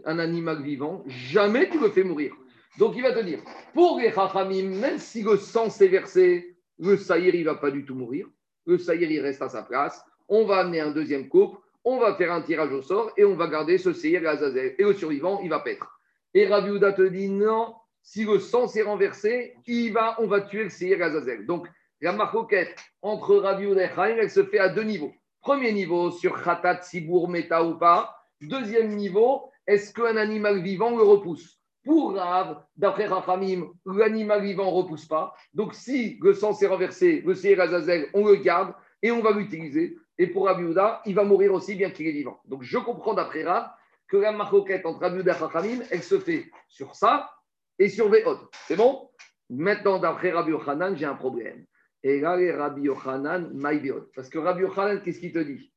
[0.05, 2.35] un animal vivant, jamais tu le fais mourir.
[2.78, 3.41] Donc il va te dire,
[3.74, 7.70] pour les Chachamim, même si le sang s'est versé, le Saïr, il ne va pas
[7.70, 8.28] du tout mourir.
[8.64, 10.03] Le Saïr, reste à sa place.
[10.28, 13.35] On va amener un deuxième couple, on va faire un tirage au sort et on
[13.35, 14.74] va garder ce Seir Azazel.
[14.78, 16.01] Et le survivant, il va paître.
[16.35, 20.64] Et Rabbi te dit, non, si le sang s'est renversé, il va, on va tuer
[20.64, 21.47] le Seir Azazel.
[21.47, 21.68] Donc
[22.01, 25.12] la marcoquette entre Rabbi et Chaim, elle se fait à deux niveaux.
[25.41, 28.16] Premier niveau, sur Khatat, Sibour, Meta ou pas.
[28.41, 31.59] Deuxième niveau, est-ce qu'un animal vivant le repousse?
[31.85, 35.35] Pour Rav, d'après Rachamim, l'animal vivant ne repousse pas.
[35.53, 38.72] Donc si le sang s'est renversé, le Seir Azazel, on le garde
[39.03, 39.97] et on va l'utiliser.
[40.18, 40.64] Et pour Rabbi
[41.06, 42.40] il va mourir aussi bien qu'il est vivant.
[42.44, 43.70] Donc je comprends d'après Rav
[44.08, 47.30] que la marcoquette entre Rabbi Houda et Rachamim, elle se fait sur ça
[47.78, 48.38] et sur Ve'od.
[48.66, 49.08] C'est bon?
[49.48, 51.64] Maintenant, d'après Rabbi Yochanan, j'ai un problème.
[52.02, 54.10] Et là, Rabbi Yochanan, Maïbiot.
[54.14, 55.72] Parce que Rabbi Yochanan, qu'est-ce qu'il te dit?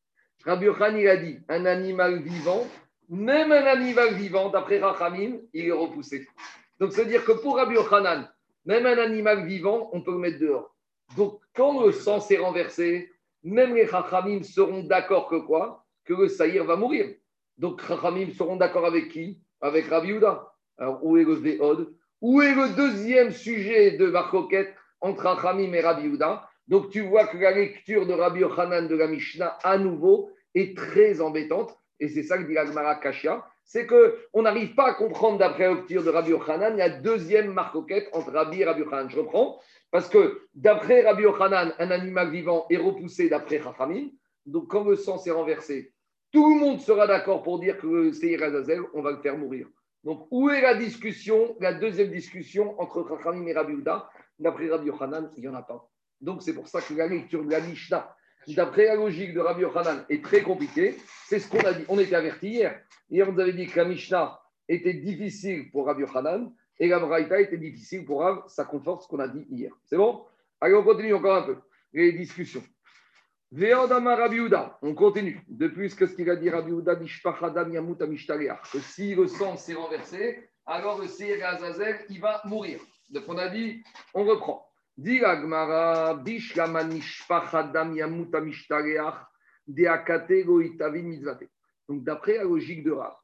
[0.46, 2.66] Rabbi Yochanan, il a dit un animal vivant,
[3.10, 6.28] même un animal vivant, d'après Rachamim, il est repoussé.
[6.80, 8.30] Donc, c'est-à-dire que pour Rabbi Yochanan,
[8.66, 10.76] même un animal vivant, on peut le mettre dehors.
[11.16, 13.12] Donc, quand le sang s'est renversé,
[13.52, 15.86] même les Rachamim seront d'accord que quoi?
[16.04, 17.08] Que le Saïr va mourir.
[17.58, 19.42] Donc, Rachamim seront d'accord avec qui?
[19.62, 20.52] Avec Rabbi Yehuda.
[20.78, 26.04] Alors, où est le Où est le deuxième sujet de Marcoquette entre Rachamim et Rabbi
[26.08, 26.50] Yehuda?
[26.68, 30.76] Donc, tu vois que la lecture de Rabbi Yochanan de la Mishnah, à nouveau, est
[30.76, 31.78] très embêtante.
[32.00, 33.46] Et c'est ça que dit l'Agmara Kashia.
[33.64, 38.32] C'est qu'on n'arrive pas à comprendre, d'après lecture de Rabbi Yochanan, la deuxième marcoquette entre
[38.32, 39.10] Rabbi et Rabbi Yochanan.
[39.10, 39.60] Je reprends.
[39.96, 44.10] Parce que d'après Rabbi Yochanan, un animal vivant est repoussé d'après Rachamim.
[44.46, 45.94] Donc, quand le sang s'est renversé,
[46.34, 49.70] tout le monde sera d'accord pour dire que Seir Azazel, on va le faire mourir.
[50.04, 54.88] Donc, où est la discussion, la deuxième discussion entre Rachamim et Rabbi Houda D'après Rabbi
[54.88, 55.90] Yochanan, il n'y en a pas.
[56.20, 58.14] Donc, c'est pour ça que la lecture de la Mishnah,
[58.50, 60.98] d'après la logique de Rabbi Yochanan, est très compliquée.
[61.28, 61.86] C'est ce qu'on a dit.
[61.88, 62.82] On était averti hier.
[63.10, 67.00] Hier, on nous avait dit que la Mishnah était difficile pour Rabbi Yochanan et la
[67.00, 68.44] Braïta était difficile pour Rav.
[68.48, 69.72] Ça conforte ce qu'on a dit hier.
[69.86, 70.26] C'est bon?
[70.60, 71.58] Allez, on continue encore un peu
[71.94, 72.64] les discussions.
[73.52, 74.78] Ve'odama.
[74.82, 75.40] On continue.
[75.48, 76.74] De plus que ce qu'il a dit Rabbi
[78.02, 82.80] Amishtareach, que si le sang s'est renversé, alors le Seir Azazel, il va mourir.
[83.10, 84.68] Donc on a dit, on reprend.
[84.98, 89.16] Dit la Gemara, Bishlama Nishpachadam Yamut Amishtareach,
[89.68, 91.50] Deakate Goitavin Mitzvate.
[91.88, 93.16] Donc d'après la logique de Rav,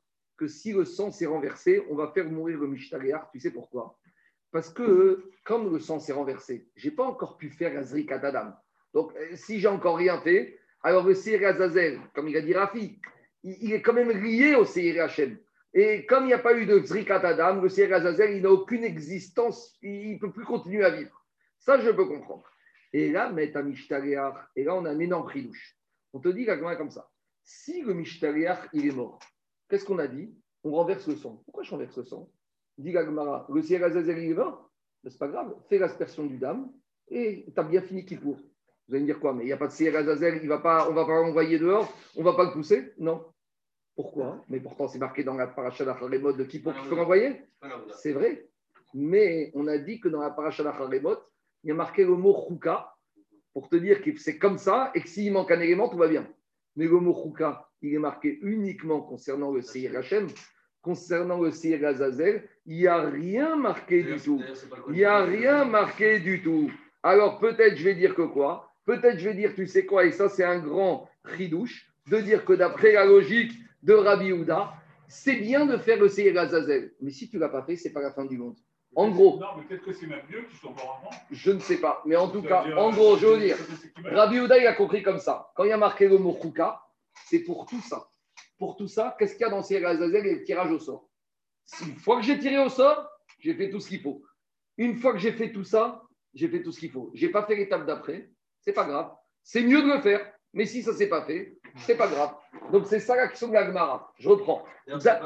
[0.42, 3.30] que si le sang s'est renversé, on va faire mourir le Mishtareach.
[3.32, 3.96] Tu sais pourquoi?
[4.52, 8.26] Parce que comme le sang s'est renversé, je n'ai pas encore pu faire la Zrikat
[8.26, 8.52] Adam.
[8.92, 12.56] Donc, euh, si j'ai encore rien fait, alors le Seir Azazel, comme il a dit
[12.56, 13.00] Rafi,
[13.44, 15.38] il, est quand même lié au Seir Hachem.
[15.76, 18.50] Et comme il n'y a pas eu de Zrikat Adam, le Seir Azazel, il n'a
[18.50, 21.24] aucune existence, il ne peut plus continuer à vivre.
[21.60, 22.50] Ça, je peux comprendre.
[22.94, 23.62] Et là, Meta
[24.56, 25.78] et là, on a un énorme chidouche.
[26.14, 27.12] On te dit la comme ça.
[27.44, 29.20] Si le Mishtaleach, il est mort,
[29.72, 30.36] qu'est-ce qu'on a dit?
[30.64, 31.42] On renverse le sang.
[31.46, 32.30] Pourquoi je renverse le sang?
[32.78, 34.70] Dit la Gemara, le Seir Azazel, est mort
[35.08, 36.70] C'est pas grave, fais l'aspersion du dame
[37.08, 38.36] et tu as bien fini qui pour.
[38.36, 39.34] Vous allez me dire quoi?
[39.34, 41.58] Mais il n'y a pas de Seir Azazel, il va pas, on va pas l'envoyer
[41.58, 42.94] dehors, on va pas le pousser?
[42.98, 43.26] Non.
[43.96, 44.44] Pourquoi?
[44.50, 47.42] Mais pourtant, c'est marqué dans la paracha d'Acharemot de Kippour qu'il faut l'envoyer?
[47.96, 48.50] C'est vrai.
[48.94, 51.18] Mais on a dit que dans la paracha d'Acharemot,
[51.64, 52.94] il y a marqué le mot chouka
[53.54, 56.08] pour te dire que c'est comme ça et que s'il manque un élément, tout va
[56.08, 56.28] bien.
[56.76, 60.28] Mais le mot chouka, il est marqué uniquement concernant le Seir Hachem.
[60.82, 64.42] Concernant le Seir Azazel, il n'y a rien marqué du tout.
[64.88, 66.72] Il n'y a rien marqué du tout.
[67.04, 68.72] Alors peut-être je vais dire que quoi?
[68.86, 72.44] Peut-être je vais dire, tu sais quoi, et ça c'est un grand ridouche, de dire
[72.46, 73.52] que d'après la logique
[73.84, 74.74] de Rabbi Houda,
[75.08, 76.94] c'est bien de faire le Seir Azazel.
[77.00, 78.58] Mais si tu ne l'as pas fait, c'est pas la fin du monde.
[78.96, 81.16] En gros, Non, mais peut-être que c'est même mieux qu'ils sont encore avant.
[81.30, 82.02] je ne sais pas.
[82.06, 84.74] Mais en tout cas, en gros, je veux dire, c'est- c'est- Rabbi Houda, il a
[84.74, 85.52] compris comme ça.
[85.56, 86.82] Quand il y a marqué le mot Chouka,
[87.26, 88.07] c'est pour tout ça.
[88.57, 91.09] Pour tout ça, qu'est-ce qu'il y a dans Seir Azazel et le tirage au sort?
[91.86, 93.07] Une fois que j'ai tiré au sort,
[93.39, 94.24] j'ai fait tout ce qu'il faut.
[94.78, 96.03] Une fois que j'ai fait tout ça,
[96.34, 97.12] j'ai fait tout ce qu'il faut.
[97.14, 98.30] Je n'ai pas fait l'étape d'après,
[98.62, 99.12] c'est pas grave.
[99.43, 100.32] C'est mieux de le faire.
[100.53, 102.36] Mais si ça ne s'est pas fait, c'est pas grave.
[102.74, 104.12] Donc c'est ça la question de la Gemara.
[104.20, 104.66] Je reprends.
[104.99, 105.22] D'a-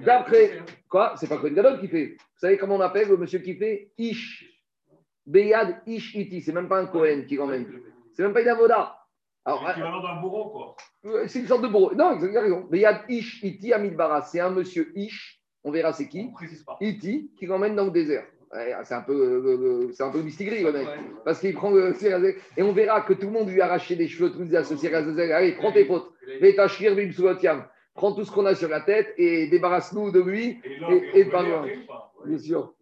[0.00, 0.58] D'après,
[0.88, 1.14] quoi?
[1.16, 2.16] C'est pas Cohen Gadol qui fait.
[2.18, 4.44] Vous savez comment on appelle le monsieur qui fait Ish.
[5.24, 6.42] Beyad Ish Iti.
[6.42, 7.80] C'est même pas un Cohen qui l'emmène.
[8.12, 8.95] C'est même pas une avoda.
[9.46, 10.76] C'est l'équivalent d'un bourreau, quoi.
[11.04, 11.94] euh, c'est une sorte de bourreau.
[11.94, 12.66] Non, vous avez raison.
[12.70, 14.22] Beyad Ish Iti Amidbara.
[14.22, 15.40] C'est un monsieur Ish.
[15.62, 16.30] On verra c'est qui.
[16.80, 18.24] Iti qui l'emmène dans le désert.
[18.52, 20.86] Ouais, c'est un peu, euh, euh, c'est un peu mistigris, le mec.
[21.24, 21.94] Parce qu'il prend le.
[22.56, 24.54] Et on verra que tout le monde lui a arraché des cheveux, tout le monde
[24.54, 26.12] à ce Sirazel, allez, prends tes potes.
[27.94, 30.60] Prends tout ce qu'on a sur la tête et débarrasse-nous de lui.
[31.14, 31.66] Et Et- pas loin.
[32.24, 32.74] Bien sûr.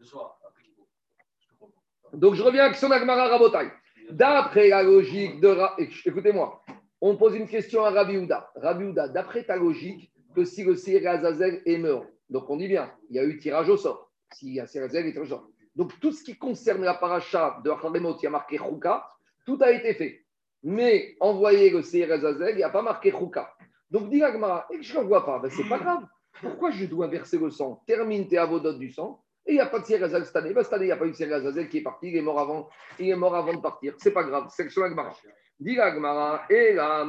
[2.12, 3.71] Donc je reviens à l'action d'Agmara Rabotai.
[4.15, 5.49] D'après la logique de.
[5.49, 6.62] Ra- Écoutez-moi,
[7.01, 8.49] on pose une question à Rabbi Houda.
[8.55, 12.69] Rabbi Houda, d'après ta logique, que si le Sir Azazel est mort, donc on dit
[12.69, 14.12] bien, il y a eu tirage au sort.
[14.33, 15.12] S'il y a Sir Azazel.
[15.75, 19.05] Donc tout ce qui concerne la paracha de Acharemot, il y a marqué Chouka,
[19.45, 20.25] tout a été fait.
[20.62, 23.53] Mais envoyer le Sir Azazel, il n'y a pas marqué Chouka.
[23.91, 26.07] Donc dit Agmara, et que je ne le vois pas, ben, c'est pas grave.
[26.41, 27.83] Pourquoi je dois verser le sang?
[27.85, 29.24] Termine tes avodotes du sang.
[29.47, 30.53] Et il n'y a pas de Sir Azazel cette année.
[30.53, 32.16] Ben, cette année, il n'y a pas eu de Sir Azazel qui est parti, il
[32.16, 32.68] est mort avant
[32.99, 33.95] il est mort avant de partir.
[33.99, 35.14] C'est pas grave, c'est sur Agmara.
[35.61, 37.05] Dit Agmara, et la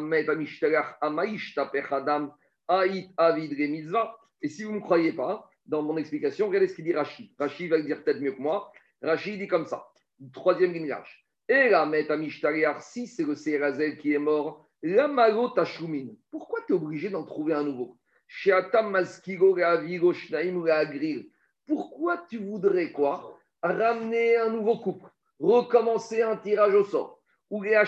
[1.72, 2.34] pechadam
[2.70, 3.98] ait avid le.
[4.42, 7.34] Et si vous ne me croyez pas, dans mon explication, regardez ce qu'il dit Rashi.
[7.40, 8.72] Rashi va le dire peut-être mieux que moi.
[9.02, 9.88] Rashi dit comme ça.
[10.34, 11.26] Troisième lignage.
[11.48, 16.14] Et la metamishtelach, si c'est le Serazel qui est mort, la malo tashlumin.
[16.30, 17.98] Pourquoi tu es obligé d'en trouver un nouveau?
[18.28, 21.30] Sheatam maskigo reavigo shnaim reagril.
[21.68, 23.38] Pourquoi tu voudrais quoi?
[23.62, 25.10] Ramener un nouveau couple
[25.40, 27.20] recommencer un tirage au sort.
[27.52, 27.80] Ou les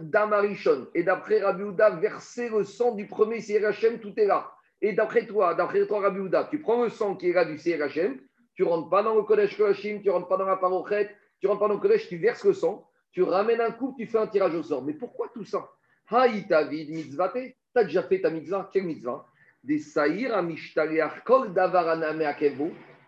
[0.00, 0.88] d'Amarishon.
[0.94, 4.50] Et d'après Rabbi Houda, verser le sang du premier CRHM, tout est là.
[4.80, 7.56] Et d'après toi, d'après toi, Rabbi Houda, tu prends le sang qui est là du
[7.56, 8.18] CRHM,
[8.54, 11.60] tu rentres pas dans le Kodesh Kodashim, tu rentres pas dans la Parochet, tu rentres
[11.60, 14.26] pas dans le Kodesh, tu verses le sang, tu ramènes un couple, tu fais un
[14.26, 14.82] tirage au sort.
[14.82, 15.68] Mais pourquoi tout ça?
[16.08, 17.34] Haïtavid mitzvate.
[17.34, 18.70] Tu as déjà fait ta mitzvah?
[18.72, 19.26] Quelle mitzvah?
[19.62, 20.32] Des saïr
[21.24, 21.52] kol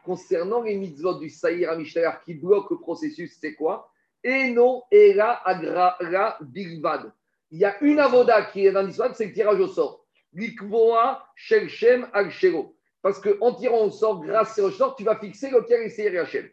[0.09, 3.93] concernant les mitzvot du Saïr Amishtalar qui bloquent le processus, c'est quoi?
[4.25, 7.13] Eno era agrara bilvad.
[7.51, 10.07] Il y a une avoda qui est dans l'histoire, c'est le tirage au sort.
[10.33, 12.75] Likvoa shelchem al shelo.
[13.03, 16.49] Parce qu'en tirant au sort, grâce au sort, tu vas fixer lequel est Seir Hachem.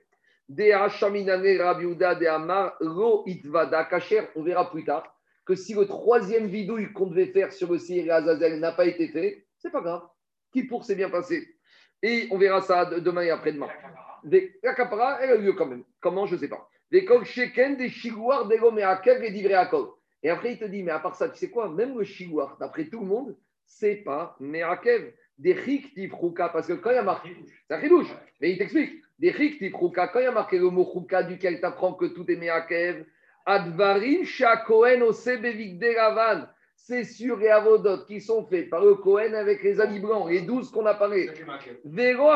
[0.50, 4.28] De Hashaminane Rabiuda de lo itvada kacher.
[4.36, 8.14] On verra plus tard que si le troisième vidouille qu'on devait faire sur le Seir
[8.14, 10.04] Azazel n'a pas été fait, c'est pas grave.
[10.52, 11.55] Qui pour s'est bien passé.
[12.02, 13.70] Et on verra ça demain et après-demain.
[14.64, 15.84] La capara, elle a eu lieu quand même.
[16.00, 16.68] Comment, je ne sais pas.
[16.92, 19.90] Des des chigouars, des goméakev, des divrei akol.
[20.24, 21.70] Et après, il te dit, mais à part ça, tu sais quoi?
[21.70, 23.36] Même le chigouar, d'après tout le monde,
[23.66, 25.14] c'est pas meakev.
[25.38, 27.36] Des chik tifrouka, parce que quand il y a marqué,
[27.68, 28.08] c'est un chidouche,
[28.40, 29.04] mais il t'explique.
[29.20, 32.06] Des chik tifrouka, quand il y a marqué le mot chouka duquel tu apprends que
[32.06, 33.06] tout est meakev,
[33.46, 36.48] advarim shakohen osebevik deravan.
[36.88, 40.42] C'est sur les avodot qui sont faits par le Cohen avec les habits blancs, les
[40.42, 41.32] douze qu'on a parlé.
[41.84, 42.30] Vero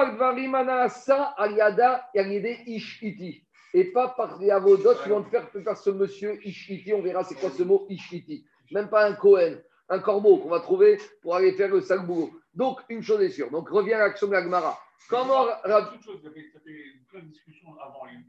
[1.37, 3.43] Aliada Yagide Ish Iti.
[3.75, 6.91] Et pas par les avodot qui vont faire par ce monsieur Ish Iti.
[6.95, 8.43] On verra c'est quoi ce mot Ish Iti.
[8.71, 12.31] Même pas un Cohen, un corbeau qu'on va trouver pour aller faire le boulot.
[12.59, 13.49] Donc, une chose est sûre.
[13.49, 14.77] Donc, reviens à l'action de l'Agmara.
[15.09, 16.75] Comment Rab- Toute chose, ça fait, ça fait
[17.09, 18.01] plein de discussions avant.
[18.11, 18.19] Il,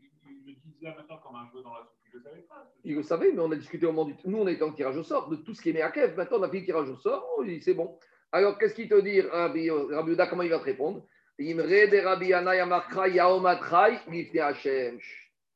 [0.46, 1.98] le disait maintenant comme un jeu dans la soupe.
[2.06, 2.72] Il le savait pas.
[2.84, 4.14] Il le savait, mais on a discuté au moment du.
[4.24, 6.16] Nous, on était en tirage au sort de tout ce qui est Meakev.
[6.16, 7.26] Maintenant, on a fait le tirage au sort.
[7.36, 7.98] Oh, il dit, c'est bon.
[8.30, 11.04] Alors, qu'est-ce qu'il te dit, Rabbi, Rabbi Yehuda, Comment il va te répondre?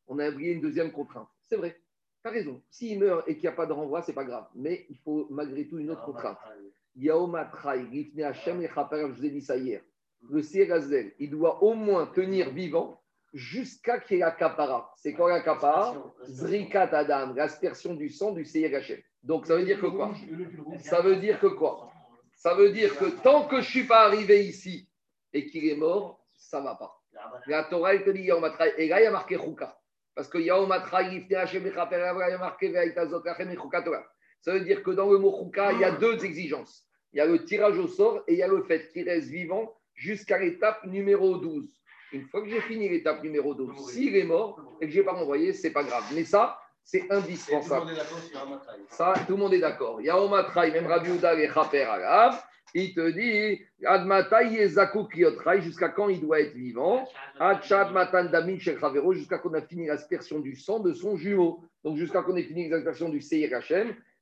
[0.07, 1.29] On a oublié une deuxième contrainte.
[1.49, 1.81] C'est vrai.
[2.23, 2.61] Tu as raison.
[2.71, 4.47] S'il meurt et qu'il n'y a pas de renvoi, c'est pas grave.
[4.57, 6.39] Mais il faut malgré tout une autre contrainte.
[6.97, 7.11] Je
[9.07, 9.81] vous ai dit ça hier.
[10.31, 13.01] Le Sirazel, il doit au moins tenir vivant
[13.33, 14.93] jusqu'à qu'il y ait la kapara.
[14.97, 19.01] C'est quoi la kapara Zrikat Adam, l'aspersion du sang du Hashem.
[19.23, 20.15] Donc ça veut dire que quoi?
[20.79, 21.91] Ça veut dire que quoi?
[22.37, 24.89] Ça veut dire que tant que je ne suis pas arrivé ici
[25.33, 27.01] et qu'il est mort, ça ne va pas.
[27.47, 28.73] La Torah, elle te dit Atraï.
[28.77, 29.79] Et là, il y a marqué Chouka.
[30.15, 34.05] Parce que Yaom Atraï, il y a marqué Ve'aitazot Lachem Echouka Torah.
[34.45, 36.87] Ça veut dire que dans le mot Chouka, il y a deux exigences.
[37.15, 39.29] Il y a le tirage au sort et il y a le fait qu'il reste
[39.29, 41.65] vivant jusqu'à l'étape numéro 12.
[42.13, 45.05] Une fois que j'ai fini l'étape numéro 12, s'il est mort et que je n'ai
[45.05, 46.05] pas envoyé, ce n'est pas grave.
[46.15, 47.93] Mais ça, c'est indispensable.
[48.91, 50.03] Ça, tout le monde est d'accord.
[50.03, 52.39] Yaom Atraï, même Rabbi Uda et Chaper Agav,
[52.75, 53.63] il te dit
[55.63, 57.09] jusqu'à quand il doit être vivant?
[57.63, 61.65] Jusqu'à qu'on a fini l'aspersion du sang de son jumeau.
[61.83, 63.49] Donc jusqu'à qu'on ait fini l'aspersion du Seir.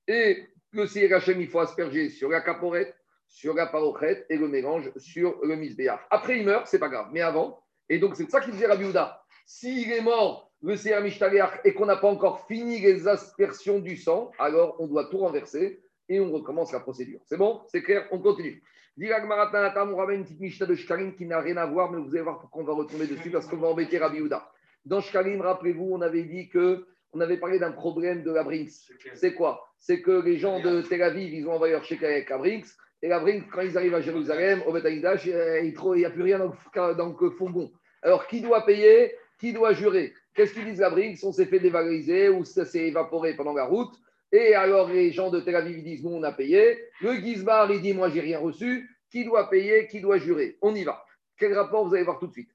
[0.08, 2.94] Et le Hachem, il faut asperger sur la caporette,
[3.28, 6.00] sur la parochette et le mélange sur le misbéach.
[6.10, 7.08] Après, il meurt, c'est pas grave.
[7.12, 9.22] Mais avant, et donc c'est ça qu'il disait Rabbi Houda.
[9.46, 13.96] S'il est mort, le Seir Mishtaleach, et qu'on n'a pas encore fini les aspersions du
[13.96, 17.20] sang, alors on doit tout renverser et on recommence la procédure.
[17.24, 17.62] C'est bon?
[17.68, 18.06] C'est clair?
[18.10, 18.62] On continue.
[18.96, 21.98] Dirak Maratanatam, on ramène une petite Mishnah de Shkalim qui n'a rien à voir, mais
[21.98, 24.50] vous allez voir pourquoi on va retomber dessus parce qu'on va embêter Rabbi Houda.
[24.84, 28.70] Dans Shkalim, rappelez-vous, on avait dit que on avait parlé d'un problème de la Brinks.
[29.14, 29.71] C'est quoi?
[29.84, 32.68] C'est que les gens de Tel Aviv, ils ont envoyé leur chèque la Brinks.
[33.02, 36.22] Et la Brinks, quand ils arrivent à Jérusalem, au Beth Amikdash, il n'y a plus
[36.22, 37.72] rien dans le, fourgon.
[38.00, 40.14] Alors, qui doit payer Qui doit jurer?
[40.36, 43.64] Qu'est-ce qu'ils disent la Brinks On s'est fait dévaloriser ou ça s'est évaporé pendant la
[43.64, 43.92] route.
[44.30, 46.78] Et alors, les gens de Tel Aviv ils disent Nous, on a payé.
[47.00, 48.88] Le Gizbar, il dit Moi, j'ai rien reçu.
[49.10, 50.58] Qui doit payer Qui doit jurer?
[50.62, 51.04] On y va.
[51.36, 52.50] Quel rapport Vous allez voir tout de suite?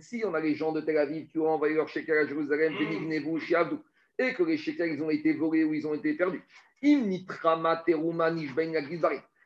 [0.00, 2.74] Si on a les gens de Tel Aviv qui ont envoyé leur shekel à Jérusalem,
[3.38, 3.82] Shiavdou,
[4.18, 6.42] et que les shekels ils ont été volés ou ils ont été perdus.
[6.82, 7.22] Gizbarim.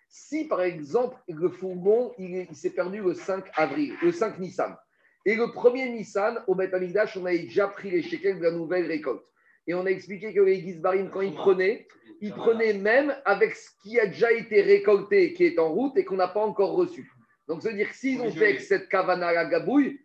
[0.08, 4.38] Si par exemple le fourgon il, est- il s'est perdu le 5 avril, le 5
[4.38, 4.76] Nissan,
[5.24, 6.72] et le premier Nissan au Beth
[7.16, 9.24] on avait déjà pris les shekels de la nouvelle récolte.
[9.66, 11.86] Et on a expliqué que les Gizbarim, quand ils prenaient,
[12.20, 16.04] ils prenaient même avec ce qui a déjà été récolté, qui est en route et
[16.04, 17.08] qu'on n'a pas encore reçu.
[17.46, 20.00] Donc, ça veut dire que s'ils ont fait avec cette kavana à la gabouille,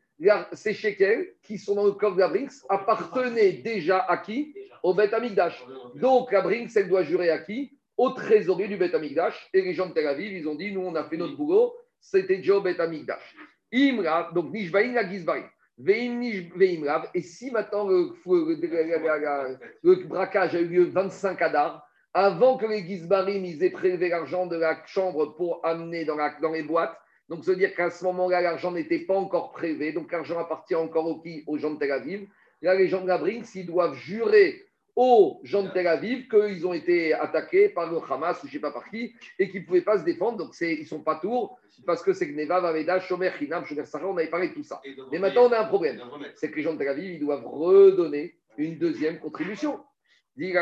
[0.54, 4.94] ces shekels qui sont dans le coffre de la Brinks appartenaient déjà à qui Au
[4.94, 5.64] Beth Amikdash.
[5.96, 9.50] Donc, la Brinks, elle doit jurer à qui Au trésorier du Beth Amikdash.
[9.54, 11.74] Et les gens de Tel Aviv, ils ont dit nous, on a fait notre boulot,
[12.00, 13.36] c'était déjà au Beth Amikdash.
[13.74, 15.44] Imra, donc Nishbaïn la Gizbarim.
[15.78, 17.10] Veim Nish- Veimrav.
[17.14, 22.66] Et si maintenant le, le- le- le braquage a eu lieu 25 Adar, avant que
[22.66, 26.64] les Gizbarim ils aient prélevé l'argent de la chambre pour amener dans, la- dans les
[26.64, 26.98] boîtes,
[27.30, 31.08] donc se dire qu'à ce moment-là, l'argent n'était pas encore prélevé, donc l'argent appartient encore
[31.08, 31.44] aux, qui?
[31.48, 32.28] Aux gens de Tel Aviv.
[32.62, 34.66] Là, les gens de la Brinks, ils doivent jurer
[34.96, 38.54] aux gens de Tel Aviv qu'ils ont été attaqués par le Hamas ou je ne
[38.54, 40.38] sais pas par qui et qu'ils ne pouvaient pas se défendre.
[40.38, 44.08] Donc ils ne sont pas tours parce que c'est Gneva, Vaveda, Shomer, Hinam, Shomer Sarah,
[44.08, 44.82] on avait parlé de tout ça.
[45.12, 46.02] Mais maintenant, on a un problème.
[46.36, 49.84] C'est que les gens de Tel Aviv, ils doivent redonner une deuxième contribution.
[50.38, 50.54] Dit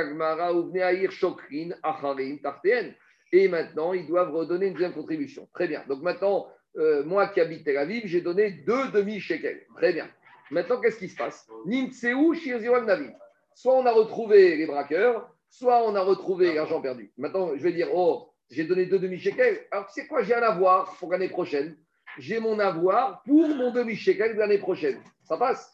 [1.09, 2.93] Shokrin, Acharim, Tartéen.
[3.33, 5.49] Et maintenant, ils doivent redonner une deuxième contribution.
[5.55, 5.83] Très bien.
[5.89, 9.65] Donc maintenant, euh, moi qui habite Tel Aviv, j'ai donné deux demi-shekels.
[9.75, 10.07] Très bien.
[10.51, 11.47] Maintenant, qu'est-ce qui se passe?
[11.65, 13.11] Nimtseu, Shirziwan, Navid.
[13.55, 17.11] Soit on a retrouvé les braqueurs, soit on a retrouvé l'argent perdu.
[17.17, 19.65] Maintenant, je vais dire, oh, j'ai donné deux demi-shekels.
[19.71, 20.21] Alors, tu sais quoi?
[20.21, 21.75] J'ai un avoir pour l'année prochaine.
[22.19, 25.01] J'ai mon avoir pour mon demi-shekel de l'année prochaine.
[25.23, 25.72] Ça passe?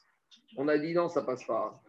[0.57, 1.79] On a dit non, ça passe pas.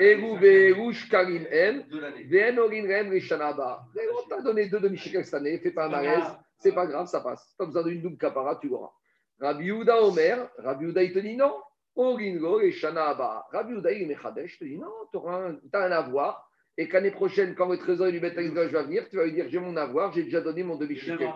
[0.00, 1.82] Eru, Veru, Shkarim, En.
[2.28, 3.84] VN Orin Rem Rishanaba.
[3.96, 6.24] On t'a donné deux demi-shekels cette année, fais pas un malaise,
[6.58, 7.54] c'est pas grave, ça passe.
[7.58, 8.92] T'as besoin d'une double capara, tu l'auras.
[9.40, 11.54] Rabbi Yehuda Omer, Rabbi Yehuda il te dit non,
[11.96, 13.46] Orin Go Rishanaba.
[13.50, 14.92] Rabbi Yehuda il est Mechadesh, te dit non,
[15.26, 19.16] un, t'as un avoir, et qu'année prochaine, quand le trésorier du Beth va venir, tu
[19.16, 21.32] vas lui dire j'ai mon avoir, j'ai déjà donné mon demi-shekel.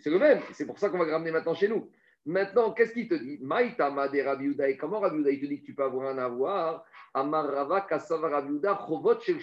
[0.00, 1.88] C'est le même, c'est pour ça qu'on va le ramener maintenant chez nous.
[2.26, 3.38] Maintenant, qu'est-ce qu'il te dit?
[3.40, 4.56] Maïtama de Rabbi.
[4.66, 6.84] Et comment Rabbi il te dit que tu peux avoir un avoir?
[7.14, 9.38] Amar Rava Kassava Rabbi Chovot Shel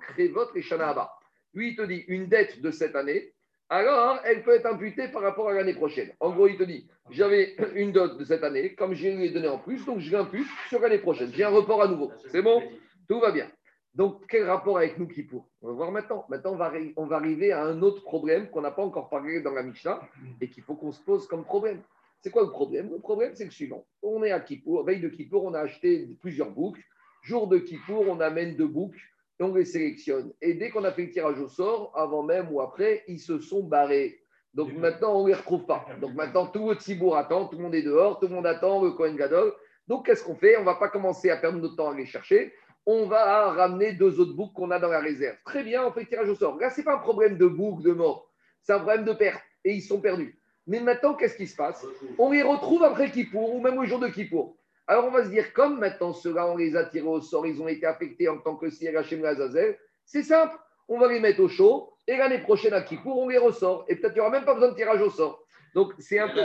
[0.00, 1.12] Krevot et Shanaba.
[1.54, 3.32] Lui, il te dit une dette de cette année,
[3.68, 6.12] alors elle peut être imputée par rapport à l'année prochaine.
[6.18, 9.30] En gros, il te dit j'avais une dot de cette année, comme je lui ai
[9.30, 11.30] donné en plus, donc je l'impute sur l'année prochaine.
[11.32, 12.12] J'ai un report à nouveau.
[12.32, 12.62] C'est bon?
[13.08, 13.48] Tout va bien.
[13.94, 16.24] Donc, quel rapport avec nous qui pour On va voir maintenant.
[16.28, 19.40] Maintenant, on va, on va arriver à un autre problème qu'on n'a pas encore parlé
[19.40, 20.00] dans la Mishnah
[20.40, 21.82] et qu'il faut qu'on se pose comme problème.
[22.20, 22.90] C'est quoi le problème?
[22.90, 23.86] Le problème, c'est le suivant.
[24.02, 26.82] On est à Kippour, veille de Kippour, on a acheté plusieurs boucles.
[27.22, 29.00] Jour de Kippour, on amène deux boucles
[29.38, 30.32] et on les sélectionne.
[30.40, 33.38] Et dès qu'on a fait le tirage au sort, avant même ou après, ils se
[33.38, 34.18] sont barrés.
[34.54, 35.86] Donc maintenant, on ne les retrouve pas.
[36.00, 38.82] Donc maintenant, tout le Tzibour attend, tout le monde est dehors, tout le monde attend
[38.82, 39.52] le Kohen Gadol.
[39.86, 40.56] Donc qu'est-ce qu'on fait?
[40.56, 42.52] On ne va pas commencer à perdre notre temps à les chercher.
[42.84, 45.36] On va ramener deux autres boucles qu'on a dans la réserve.
[45.44, 46.58] Très bien, on fait le tirage au sort.
[46.58, 48.32] Là, ce n'est pas un problème de boucle, de mort.
[48.62, 49.42] C'est un problème de perte.
[49.64, 50.37] Et ils sont perdus.
[50.68, 51.84] Mais maintenant, qu'est-ce qui se passe?
[52.18, 54.56] On les retrouve après Kippour ou même au jour de Kippour.
[54.86, 57.60] Alors on va se dire, comme maintenant ceux-là, on les a tirés au sort, ils
[57.60, 60.56] ont été affectés en tant que CRHM Azazel, c'est simple.
[60.88, 63.84] on va les mettre au chaud, et l'année prochaine à Kippour, on les ressort.
[63.88, 65.44] Et peut-être qu'il n'y aura même pas besoin de tirage au sort.
[65.74, 66.40] Donc, c'est un peu.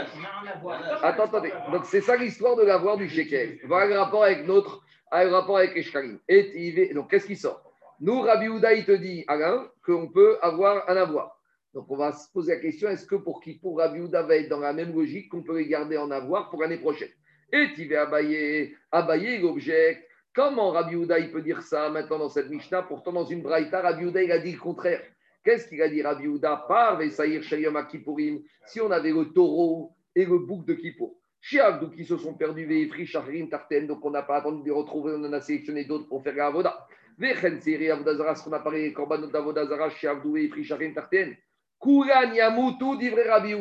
[1.02, 1.52] Attends, attendez.
[1.72, 3.58] Donc, c'est ça l'histoire de l'avoir du shekel.
[3.64, 4.82] Voilà le rapport avec notre.
[5.12, 6.18] Le rapport avec Eshkalim.
[6.28, 7.62] Et donc, qu'est-ce qui sort?
[8.00, 11.33] Nous, Rabbi Houda, il te dit, Alain, qu'on peut avoir un avoir.
[11.74, 14.48] Donc, on va se poser la question est-ce que pour Kippour, Rabbi Houda va être
[14.48, 17.10] dans la même logique qu'on peut les garder en avoir pour l'année prochaine?
[17.52, 20.06] Et tu vas abayer, abayer l'objet.
[20.32, 23.80] Comment Rabbi Houda, il peut dire ça maintenant dans cette Mishnah Pourtant, dans une Braïta,
[23.82, 25.02] Rabbi Houda, il a dit le contraire.
[25.44, 29.92] Qu'est-ce qu'il a dit Rabbi Houda Par Vesaïr Shayam Kippourim, si on avait le taureau
[30.14, 31.16] et le bouc de Kippour.
[31.40, 34.64] Chez Abdou qui se sont perdus, Veifri, Shahrim, Tarten, donc on n'a pas attendu de
[34.64, 36.86] les retrouver, on en a sélectionné d'autres pour faire la Avoda.
[37.18, 41.36] Vechen Siri Avodazara, ce qu'on a parlé, Korbanot d'Avodazara, Abdou, Veifri, Shahrim, Tarten.
[41.84, 43.54] Kouran Yamutu, divrei Rabbi.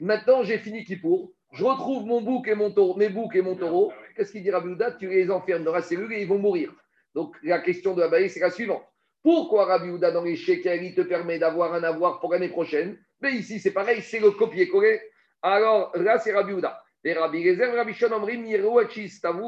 [0.00, 1.30] Maintenant, j'ai fini Kippour.
[1.52, 3.92] Je retrouve mon bouc et mon taureau, mes boucs et mon taureau.
[4.16, 6.72] Qu'est-ce qu'il dit Rabbi Houda Tu les enfermes dans la cellule et ils vont mourir.
[7.14, 8.82] Donc la question de la c'est la suivante.
[9.22, 12.98] Pourquoi Rabbi Houda dans les shekels, il te permet d'avoir un avoir pour l'année prochaine?
[13.20, 15.00] Mais ici, c'est pareil, c'est le copier-coller.
[15.40, 16.82] Alors là, c'est Rabbi Houda.
[17.04, 17.92] Et Rabbi Gezer, Rabbi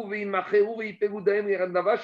[0.08, 1.96] Veimacheru, Veipegudaem, Yerandava,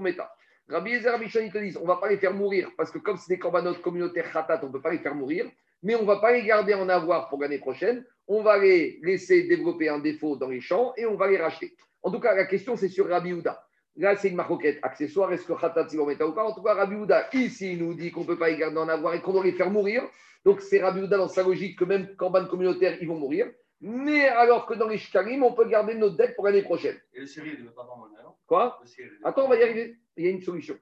[0.00, 0.32] Meta.
[0.70, 2.90] Rabbi Gezer, Rabbi Shon, ils te disent, on ne va pas les faire mourir, parce
[2.90, 5.46] que comme c'est des corbanotes communautaires Khatat, on ne peut pas les faire mourir,
[5.82, 9.00] mais on ne va pas les garder en avoir pour l'année prochaine, on va les
[9.02, 11.74] laisser développer un défaut dans les champs et on va les racheter.
[12.02, 13.64] En tout cas, la question, c'est sur Rabbi Houda.
[13.96, 15.32] Là, c'est une maroquette accessoire.
[15.32, 16.44] Est-ce que Khatat si mettre ou pas?
[16.44, 18.78] En tout cas, Rabbi Houda, ici, il nous dit qu'on ne peut pas y garder
[18.78, 20.04] en avoir et qu'on doit les faire mourir.
[20.44, 23.50] Donc, c'est Rabbi Houda dans sa logique que même Corban communautaire, ils vont mourir.
[23.80, 26.96] Mais alors que dans les Shkarim, on peut garder notre dette pour l'année prochaine.
[27.14, 28.82] Et le Cyril ne veut pas prendre non Quoi
[29.22, 29.96] Attends, on va y arriver.
[30.16, 30.76] Il y a une solution.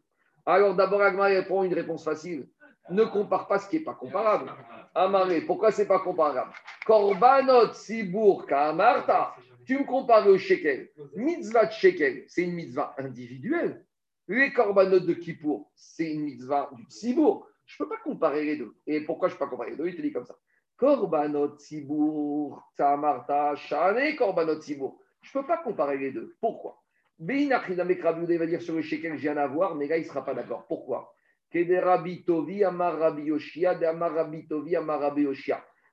[0.47, 2.49] Alors, d'abord, Agma répond une réponse facile.
[2.89, 4.51] Ne compare pas ce qui n'est pas comparable.
[4.95, 6.51] Amaré, pourquoi c'est pas comparable
[6.87, 9.35] Korbanot Sibour Kamarta.
[9.66, 10.89] Tu me compares au shekel.
[11.14, 13.85] Mitzvah de shekel, c'est une mitzvah individuelle.
[14.29, 17.47] Les korbanot de Kippour, c'est une mitzvah du Sibour.
[17.66, 18.75] Je ne peux pas comparer les deux.
[18.87, 19.89] Et pourquoi je ne peux pas comparer les deux?
[19.89, 20.39] Il te dit comme ça.
[20.79, 24.99] Korbanot Sibour, Tamarta, Shane, Korbanot Sibour.
[25.21, 26.35] Je ne peux pas comparer les deux.
[26.41, 26.83] Pourquoi?
[27.19, 30.35] Beinachidame va dire sur le shekel, j'ai un avoir, mais là, il ne sera pas
[30.35, 30.66] d'accord.
[30.66, 31.12] Pourquoi?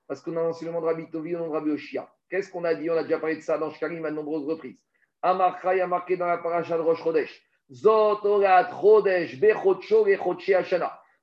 [0.08, 2.00] Parce qu'on a l'enseignement de Rabbi Tovi et de Rabbi.
[2.30, 2.90] Qu'est-ce qu'on a dit?
[2.90, 4.78] On a déjà parlé de ça dans Shkarim à de nombreuses reprises.
[5.22, 7.42] Amarchai a marqué dans la paracha de Rosh Chodesh.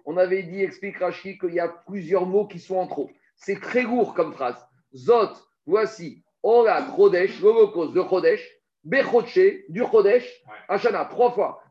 [0.04, 3.10] On avait dit, explique Rashi, qu'il y a plusieurs mots qui sont en trop.
[3.36, 4.66] C'est très lourd comme phrase.
[4.94, 5.30] Zot,
[5.66, 8.44] voici, orat Chodesh, l'holocauste de Chodesh,
[8.84, 11.62] bechoche, du Chodesh, Ashana, trois fois.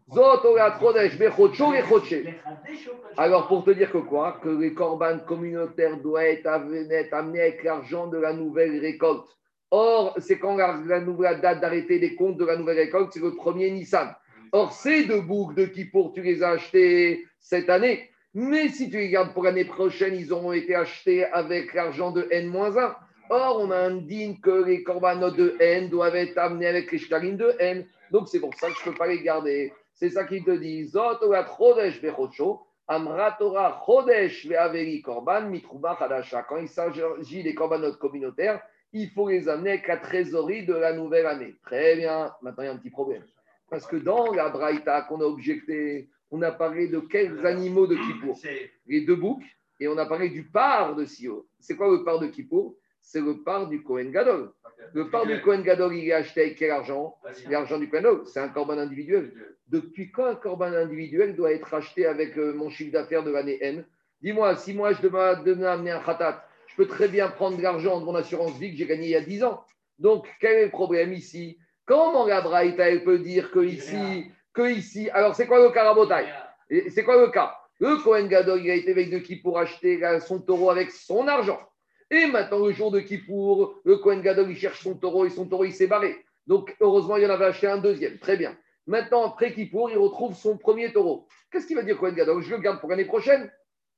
[3.18, 8.07] Alors, pour te dire que quoi Que les corbanes communautaires doivent être amenés avec l'argent
[8.07, 9.28] de la nouvelle récolte.
[9.72, 13.36] Or, c'est quand la, nouvelle date d'arrêter les comptes de la nouvelle récolte, c'est le
[13.36, 14.14] premier Nissan.
[14.51, 18.09] Or, ces deux boucles de Kippour, tu les as achetés cette année.
[18.34, 22.28] Mais si tu les gardes pour l'année prochaine, ils auront été achetés avec l'argent de
[22.32, 22.95] N-1.
[23.34, 27.56] Or, on indique que les corbanotes de N doivent être amenés avec les shkalim de
[27.60, 27.88] N.
[28.12, 29.72] Donc, c'est pour ça que je ne peux pas les garder.
[29.94, 30.86] C'est ça qu'il te dit.
[30.88, 31.22] Zot
[31.58, 32.60] chodesh bechocho,
[32.90, 36.44] amratora chodesh ve'averi korban mitruba chadasha.
[36.44, 38.62] Quand il s'agit des corbanotes communautaires,
[38.92, 41.56] il faut les amener avec la trésorerie de la nouvelle année.
[41.64, 42.34] Très bien.
[42.42, 43.24] Maintenant, il y a un petit problème.
[43.70, 47.96] Parce que dans la Braïta qu'on a objecté, on a parlé de quels animaux de
[47.96, 48.38] Kippour?
[48.88, 49.46] Les deux boucs,
[49.80, 51.48] et on a parlé du par de Sio.
[51.62, 52.76] C'est quoi le par de Kippour?
[53.02, 54.52] C'est le par du Kohen Gadol.
[54.93, 57.18] Le par du Kohen Gadol, il est acheté avec quel argent
[57.49, 58.28] L'argent du Kohen Gadol.
[58.28, 59.34] C'est un corban individuel.
[59.68, 63.58] Depuis quand un corban individuel doit être acheté avec euh, mon chiffre d'affaires de l'année
[63.62, 63.86] N?
[64.22, 67.99] Dis-moi, si moi je devais amener un khatat, je peux très bien prendre de l'argent
[67.99, 69.64] de mon assurance vie que j'ai gagné il y a 10 ans.
[69.99, 71.58] Donc, quel est le problème ici?
[71.86, 75.93] Comment la Braïta, elle peut dire que ici, que ici, alors c'est quoi le cas
[76.89, 77.56] C'est quoi le cas?
[77.80, 81.28] Le Kohen Gadol, il a été avec de qui pour acheter son taureau avec son
[81.28, 81.60] argent.
[82.12, 85.47] Et maintenant, le jour de Kippour, le Kohen Gadol, il cherche son taureau et son
[85.47, 86.26] taureau, il s'est barré.
[86.45, 88.20] Donc, heureusement, il en avait acheté un deuxième.
[88.20, 88.57] Très bien.
[88.86, 91.26] Maintenant, après Kippour, il retrouve son premier taureau.
[91.49, 92.43] Qu'est-ce qu'il va dire Kohen Gadol?
[92.43, 93.49] Je le garde pour l'année prochaine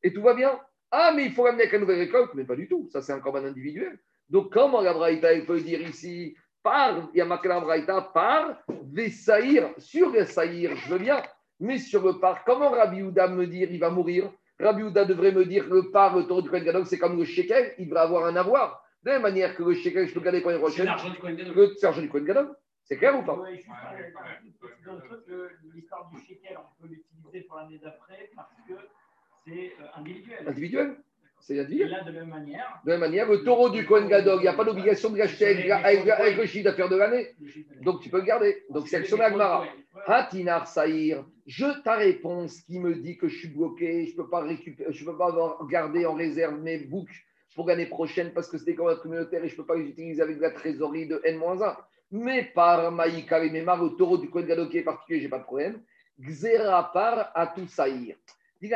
[0.04, 0.60] et tout va bien.
[0.92, 2.32] Ah, mais il faut l'amener avec la nouvelle récolte.
[2.36, 2.88] Mais pas du tout.
[2.92, 3.98] Ça, c'est un corban individuel.
[4.30, 8.62] Donc, comment la Braïta, il peut dire ici, par, il y a marqué Braïta, par
[8.92, 11.24] Vesaïr, sur Vesaïr, je veux bien.
[11.60, 14.32] Mais sur le par, comment Rabbi Houda me dire, il va mourir?
[14.60, 17.18] Rabbi Houda devrait me dire que le par, le taureau du Kohen Gadol, c'est comme
[17.18, 18.84] le shekel, il devrait avoir un avoir.
[19.04, 20.86] De la même manière que le shekel, je peux garder pour l'année prochaine.
[20.86, 22.56] C'est l'argent du Kohen Gadol.
[22.84, 23.36] C'est clair ou pas?
[23.36, 24.74] Truc,
[25.74, 28.74] l'histoire du shekel, on peut l'utiliser pour l'année d'après parce que
[29.46, 30.48] c'est euh, individuel.
[30.48, 30.98] Individuel
[31.44, 31.90] c'est individuel.
[31.90, 32.82] Et là, de la même manière.
[32.86, 35.70] De même manière, le taureau du Kohen Gadol, il n'y a pas d'obligation de l'acheter
[35.72, 37.28] avec, le chiffre d'affaires de l'année.
[37.82, 38.64] Donc tu peux le garder.
[38.70, 39.66] Donc c'est action Agmara.
[40.08, 44.30] Hatinar Saïr, je ta réponse qui me dit que je suis bloqué, je ne peux
[44.30, 47.26] pas récupérer, je peux pas avoir- garder en réserve mes boucs
[47.56, 49.90] pour l'année prochaine parce que c'est des commandes communautaires et je ne peux pas les
[49.90, 51.76] utiliser avec la trésorerie de N-1.
[52.12, 55.30] Mais par Maïka et Memar, le taureau du Kohen Gadol qui est particulier, je n'ai
[55.30, 55.82] pas de problème.
[56.20, 57.34] Xera par
[57.68, 58.16] Saïr.
[58.64, 58.72] Dit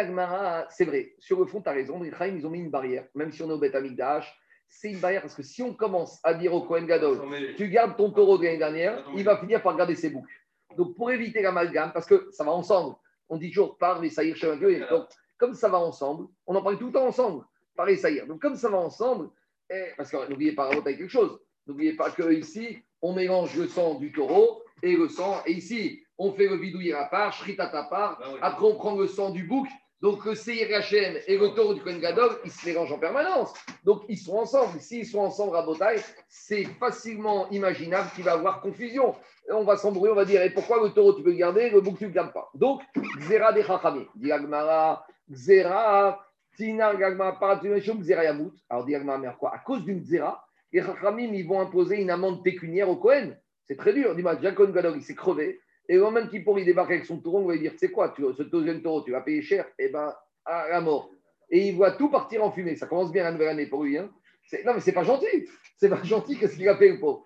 [0.69, 3.05] c'est vrai, sur le fond, tu as raison, les Chaim, ils ont mis une barrière,
[3.15, 6.19] même si on est au Beth Amikdash, c'est une barrière parce que si on commence
[6.25, 7.21] à dire au Kohen Gadol,
[7.55, 10.27] tu gardes ton taureau de l'année dernière, il va finir par garder ses boucs.
[10.75, 12.97] Donc, pour éviter l'amalgame, parce que ça va ensemble,
[13.29, 14.47] on dit toujours par les saïrs chez
[14.89, 15.07] Donc,
[15.37, 18.27] comme ça va ensemble, on en parle tout le temps ensemble, par les saïrs.
[18.27, 19.29] Donc, comme ça va ensemble,
[19.69, 23.69] eh, parce que n'oubliez pas avec quelque chose, n'oubliez pas que ici, on mélange le
[23.69, 27.69] sang du taureau et le sang, et ici, on fait le vidouiller à part, shritat
[27.73, 29.67] à part, après on prend le sang du bouc.
[29.99, 33.51] Donc, le Seir Hachem et le taureau du Kohen Gadol, ils se mélangent en permanence.
[33.83, 34.79] Donc, ils sont ensemble.
[34.79, 39.15] S'ils sont ensemble à Botaï, c'est facilement imaginable qu'il va y avoir confusion.
[39.49, 41.81] On va s'embrouiller, on va dire, et pourquoi le taureau tu peux le garder, le
[41.81, 42.83] bouc tu ne le gardes pas Donc,
[43.17, 44.05] Xera de Chachamim.
[44.15, 46.23] Dit Agmara, Xera,
[46.55, 48.53] Tina Gagmara, Paratumeshum, Xera Yamut.
[48.69, 49.55] Alors, dit Agmara, mais quoi?
[49.55, 53.35] À cause d'une Xera, les Chachamim, ils vont imposer une amende pécuniaire au Kohen.
[53.67, 54.13] C'est très dur.
[54.13, 55.59] Dis-moi, Gadol, il s'est crevé.
[55.89, 58.13] Et le moment qu'il il débarque avec son taureau, on va lui dire, sais quoi,
[58.15, 60.13] ce deuxième taureau, tu vas payer cher, et ben
[60.45, 61.09] à la mort.
[61.49, 62.75] Et il voit tout partir en fumée.
[62.75, 63.97] Ça commence bien la nouvelle année pour lui.
[63.97, 64.09] Hein.
[64.45, 65.47] C'est- Non, mais c'est pas gentil.
[65.77, 66.37] C'est pas gentil.
[66.37, 67.25] Qu'est-ce qu'il a fait, le pauvre?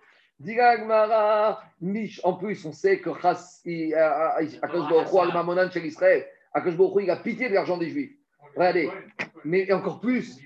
[2.23, 3.09] En plus, on sait que
[6.53, 8.11] Akash Baruch Hu, il a pitié de l'argent des Juifs.
[8.55, 8.89] Regardez,
[9.45, 10.37] mais encore plus.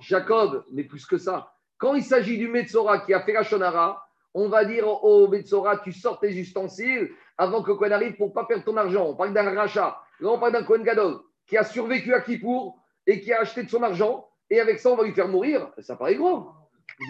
[0.00, 1.52] Jacob, mais plus que ça.
[1.76, 5.78] Quand il s'agit du Metzora qui a fait la Shonara, on va dire au Metzora,
[5.78, 9.06] tu sors tes ustensiles avant que Cohen arrive pour ne pas perdre ton argent.
[9.06, 9.98] On parle d'un rachat.
[10.20, 13.62] Là, on parle d'un Cohen Gadol qui a survécu à Kippour et qui a acheté
[13.62, 14.28] de son argent.
[14.50, 15.70] Et avec ça, on va lui faire mourir.
[15.78, 16.50] Ça paraît gros.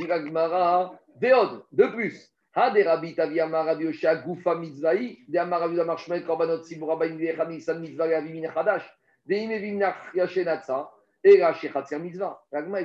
[0.01, 0.07] Dit
[1.16, 2.33] Déod, de plus.
[2.57, 2.83] Et il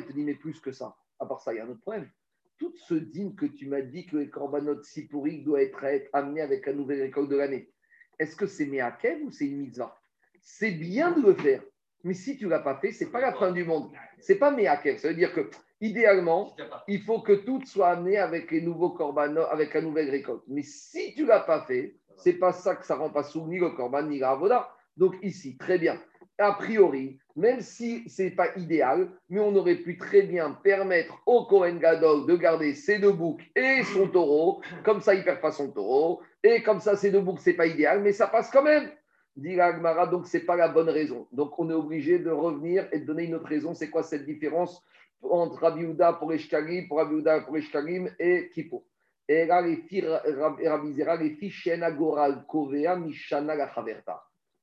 [0.05, 0.95] te dit, mais plus que ça.
[1.19, 2.09] À part ça, il y a un autre problème.
[2.61, 6.41] Tout ce dîme que tu m'as dit que les Korbanot Sipuri doit être, être amené
[6.41, 7.71] avec la nouvelle récolte de l'année,
[8.19, 9.99] est-ce que c'est Meakev ou c'est une mitzvah?
[10.41, 11.63] C'est bien de le faire.
[12.03, 13.89] Mais si tu ne l'as pas fait, ce n'est pas la fin du monde.
[14.19, 14.99] Ce n'est pas Meakev.
[14.99, 15.49] Ça veut dire que,
[15.81, 16.55] idéalement,
[16.87, 20.43] il faut que tout soit amené avec les nouveaux korbanot, avec la nouvelle récolte.
[20.47, 23.47] Mais si tu ne l'as pas fait, c'est pas ça que ça rend pas sous
[23.47, 24.37] ni le korban ni la.
[24.97, 25.99] Donc ici, très bien.
[26.43, 31.21] A priori, même si ce n'est pas idéal, mais on aurait pu très bien permettre
[31.27, 34.59] au Kohen Gadol de garder ses deux boucs et son taureau.
[34.83, 36.23] Comme ça, il ne perd pas son taureau.
[36.43, 38.89] Et comme ça, ses deux boucs, ce n'est pas idéal, mais ça passe quand même.
[39.35, 41.27] Dit la Gemara, donc ce n'est pas la bonne raison.
[41.31, 43.75] Donc on est obligé de revenir et de donner une autre raison.
[43.75, 44.83] C'est quoi cette différence
[45.21, 48.83] entre Rabbi Houda pour les Shkalim, pour Rabbi Houda pour les Shkalim et Kippo
[49.27, 53.71] Et Rabbi Zera, les Shena Goral Kovea Mishana la.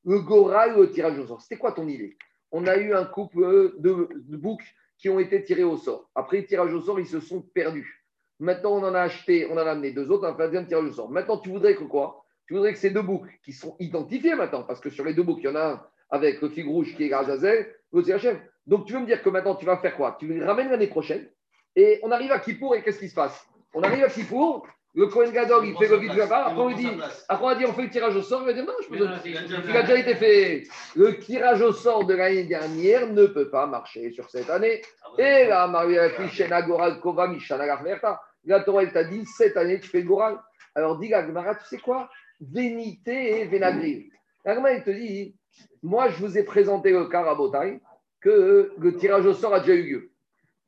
[0.05, 1.43] Le Goral, le tirage au sort.
[1.43, 2.17] C'était quoi ton idée?
[2.51, 4.65] On a eu un couple de, de boucs
[4.97, 6.11] qui ont été tirés au sort.
[6.15, 8.05] Après le tirage au sort, ils se sont perdus.
[8.41, 10.47] Maintenant, on en a acheté, on en a amené deux autres, on a fait un
[10.47, 11.11] deuxième tirage au sort.
[11.11, 12.25] Maintenant, tu voudrais que quoi?
[12.47, 15.23] Tu voudrais que ces deux boucs qui sont identifiés maintenant, parce que sur les deux
[15.23, 18.15] boucs, il y en a un avec le figue rouge qui est Gazazel, l'autre c'est
[18.15, 18.41] Hachem.
[18.67, 20.17] Donc, tu veux me dire que maintenant, tu vas faire quoi?
[20.19, 21.29] Tu les ramènes l'année prochaine
[21.77, 23.47] et on arrive à Kippour et qu'est-ce qui se passe?
[23.75, 26.75] On arrive à Kippour, le Kohen Gadol, il fait le vide là-bas, après on lui
[26.75, 26.89] dit,
[27.29, 28.89] après on a dit, on fait le tirage au sort, il va dire non, je
[28.89, 30.65] peux il a déjà été fait.
[30.97, 34.83] Le tirage au sort de l'année dernière ne peut pas marcher sur cette année.
[35.19, 38.21] Et là, Maria Fichena Goral Kova Mishana Garverta.
[38.45, 40.39] La Torah, elle t'a dit, cette année, tu fais le Goral.
[40.75, 42.09] Alors, dis la Gemara, tu sais quoi?
[42.41, 44.07] Vénité et Vénagril.
[44.45, 45.37] La Gemara, elle te dit,
[45.83, 47.81] moi, je vous ai présenté le cas à Botaï,
[48.21, 50.11] que le tirage au sort a déjà eu lieu.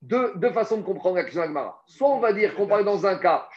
[0.03, 1.83] Deux, deux façons de comprendre la question de la Gemara.
[1.87, 3.49] Soit on va dire qu'on parle dans un cas,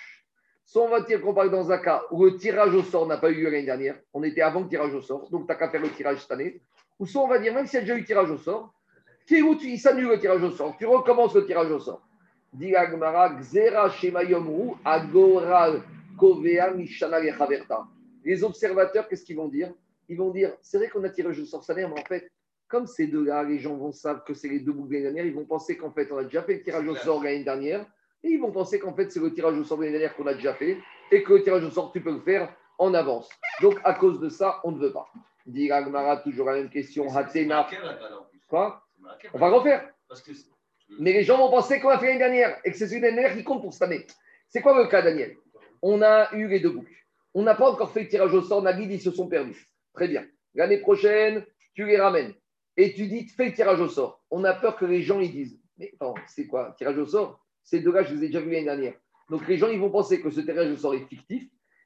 [0.66, 3.18] soit on va dire qu'on parle dans un cas où le tirage au sort n'a
[3.18, 5.56] pas eu lieu l'année dernière, on était avant le tirage au sort, donc tu n'as
[5.56, 6.62] qu'à faire le tirage cette année.
[7.00, 8.74] Ou soit on va dire, même s'il y a déjà eu tirage au sort,
[9.30, 12.02] il s'annule le tirage au sort, tu recommences le tirage au sort.
[12.54, 12.74] Dit
[16.18, 16.74] Kovea.
[18.24, 19.74] Les observateurs, qu'est-ce qu'ils vont dire?
[20.08, 22.30] Ils vont dire, c'est vrai qu'on a tirage au sort cette année, mais en fait,
[22.68, 25.26] comme ces deux-là, les gens vont savoir que c'est les deux boucles de l'année dernière,
[25.26, 27.86] ils vont penser qu'en fait, on a déjà fait le tirage au sort l'année dernière,
[28.24, 30.28] et ils vont penser qu'en fait, c'est le tirage au sort de l'année dernière qu'on
[30.28, 30.78] a déjà fait,
[31.12, 33.30] et que le tirage au sort, tu peux le faire en avance.
[33.62, 35.08] Donc, à cause de ça, on ne veut pas.
[35.46, 37.14] Dit Agmara, toujours la même question.
[37.14, 37.68] Hatena.
[38.48, 38.84] Quoi
[39.34, 39.90] On va refaire.
[41.00, 43.36] Mais les gens vont penser qu'on a fait l'année dernière, et que c'est l'année dernière
[43.36, 44.06] qui compte pour cette année.
[44.48, 45.36] C'est quoi le cas, Daniel?
[45.82, 46.94] On a eu les deux boucles.
[47.34, 49.68] On n'a pas encore fait le tirage au sort, Nagid, ils se sont perdus.
[49.94, 50.26] Très bien.
[50.56, 51.44] L'année prochaine,
[51.74, 52.34] tu les ramènes
[52.78, 54.24] et tu dis fais le tirage au sort.
[54.32, 57.43] On a peur que les gens ils disent mais attends, c'est quoi tirage au sort?
[57.64, 58.94] Ces deux-là, je les ai déjà vus l'année dernière.
[59.30, 61.44] Donc les gens ils vont penser que ce tirage au sort est fictif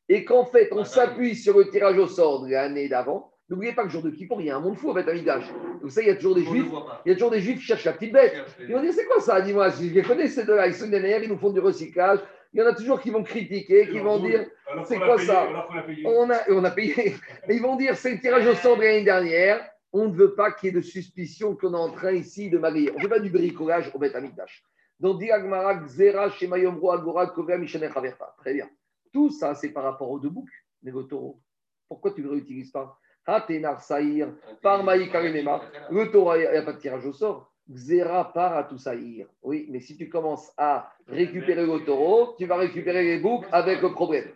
[0.09, 3.81] et qu'en fait, on s'appuie sur le tirage au sort de l'année d'avant, n'oubliez pas
[3.83, 5.45] que le jour de Kippour, il y a un monde fou avec Amidash.
[5.81, 6.71] Donc ça, il y a toujours des On juifs.
[7.05, 8.35] Il y a toujours des juifs qui cherchent la petite bête.
[8.59, 11.21] Ils vont dire c'est quoi ça Dis-moi, je les connais ces deux-là, ils sont derrière,
[11.21, 12.19] ils nous font du recyclage.
[12.53, 14.45] Il y en a toujours qui vont critiquer, qui vont dire
[14.85, 16.03] c'est quoi payé- ça qu'on a payé.
[16.07, 17.15] on a, on payé.
[17.47, 19.63] Mais ils vont dire c'est le tirage au sort de l'année dernière.
[19.93, 22.57] On ne veut pas qu'il y ait de suspicion qu'on est en train ici de
[22.57, 22.91] marier.
[22.93, 24.63] On ne fait pas du bricolage au Beth Amikdash.
[24.99, 28.35] Donc, dit Agmara, Xera, Shema Yomro, Agora, Kovea, Haverta.
[28.39, 28.69] Très bien.
[29.13, 30.49] Tout ça, c'est par rapport aux deux boucs,
[30.81, 31.39] mais taureau.
[31.87, 35.61] Pourquoi tu ne le réutilises pas Hatenar, Saïr, par Maï, Karimema.
[35.91, 37.51] Le taureau, il n'y a pas de tirage au sort.
[37.69, 39.27] Xera part à tout saïr.
[39.41, 43.81] Oui, mais si tu commences à récupérer le taureau, tu vas récupérer les boucs avec
[43.81, 44.29] le problème.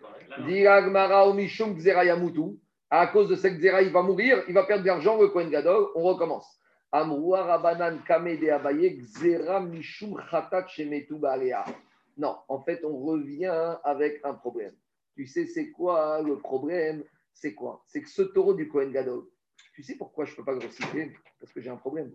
[0.46, 2.58] Dit Agmara, Omishum, Xera, Yamutu.
[2.90, 5.48] À cause de cette Xera, il va mourir, il va perdre de l'argent, le Kohen
[5.48, 5.88] Gadol.
[5.94, 6.60] On recommence.
[12.18, 14.74] Non, en fait, on revient avec un problème.
[15.14, 17.02] Tu sais, c'est quoi le problème?
[17.32, 17.82] C'est quoi?
[17.86, 19.24] C'est que ce taureau du Kohen Gadol,
[19.74, 22.14] tu sais pourquoi je ne peux pas le recycler Parce que j'ai un problème.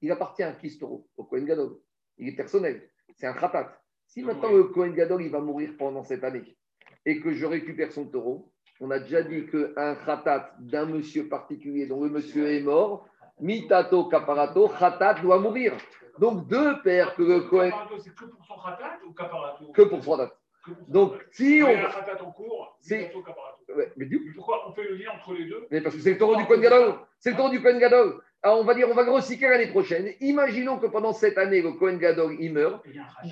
[0.00, 1.08] Il appartient à qui ce taureau?
[1.16, 1.80] Au Kohen Gadol.
[2.18, 2.88] Il est personnel.
[3.16, 3.76] C'est un khatat.
[4.06, 6.56] Si maintenant le Kohen Gadol, il va mourir pendant cette année
[7.04, 11.86] et que je récupère son taureau, on a déjà dit qu'un khatat d'un monsieur particulier
[11.86, 13.08] dont le monsieur est mort,
[13.42, 15.72] mitato kaparato, khatat doit mourir.
[16.18, 20.02] Donc deux pères que le Kohen, C'est que pour son khatat ou caparato que pour
[20.04, 20.34] son khatat.
[20.88, 21.74] Donc si on...
[21.74, 23.58] khatat en cours, C'est- mitato, caparato.
[23.76, 26.00] Ouais, mais du- Mais Pourquoi on fait le lien entre les deux Mais parce que
[26.02, 26.94] c'est le taureau du Kohen Gadol.
[27.18, 28.20] C'est le taureau du Kohen Gadol.
[28.44, 30.10] Alors on va dire, on va recycler l'année prochaine.
[30.20, 32.84] Imaginons que pendant cette année, le Kohen Gadol, il meurt.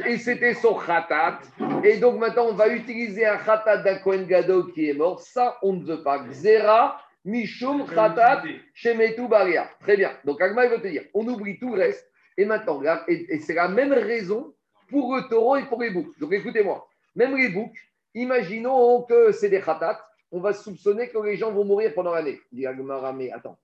[0.06, 1.40] Et c'était son khatat.
[1.84, 5.18] Et donc maintenant, on va utiliser un khatat d'un Kohen Gadol qui est mort.
[5.20, 6.20] Ça, on ne veut pas.
[6.20, 8.44] Xera, Mishum, khatat,
[8.74, 9.68] Shemetu, Baria.
[9.80, 10.12] Très bien.
[10.24, 12.10] Donc Agma, il veut te dire, on oublie tout le reste.
[12.36, 14.54] Et maintenant, regarde, et, et c'est la même raison
[14.88, 16.18] pour le taureau et pour les boucs.
[16.18, 17.76] Donc écoutez-moi, même les boucs,
[18.14, 20.04] imaginons que c'est des khatats.
[20.32, 22.40] On va soupçonner que les gens vont mourir pendant l'année.
[22.52, 23.58] Dit Agmara, mais attends.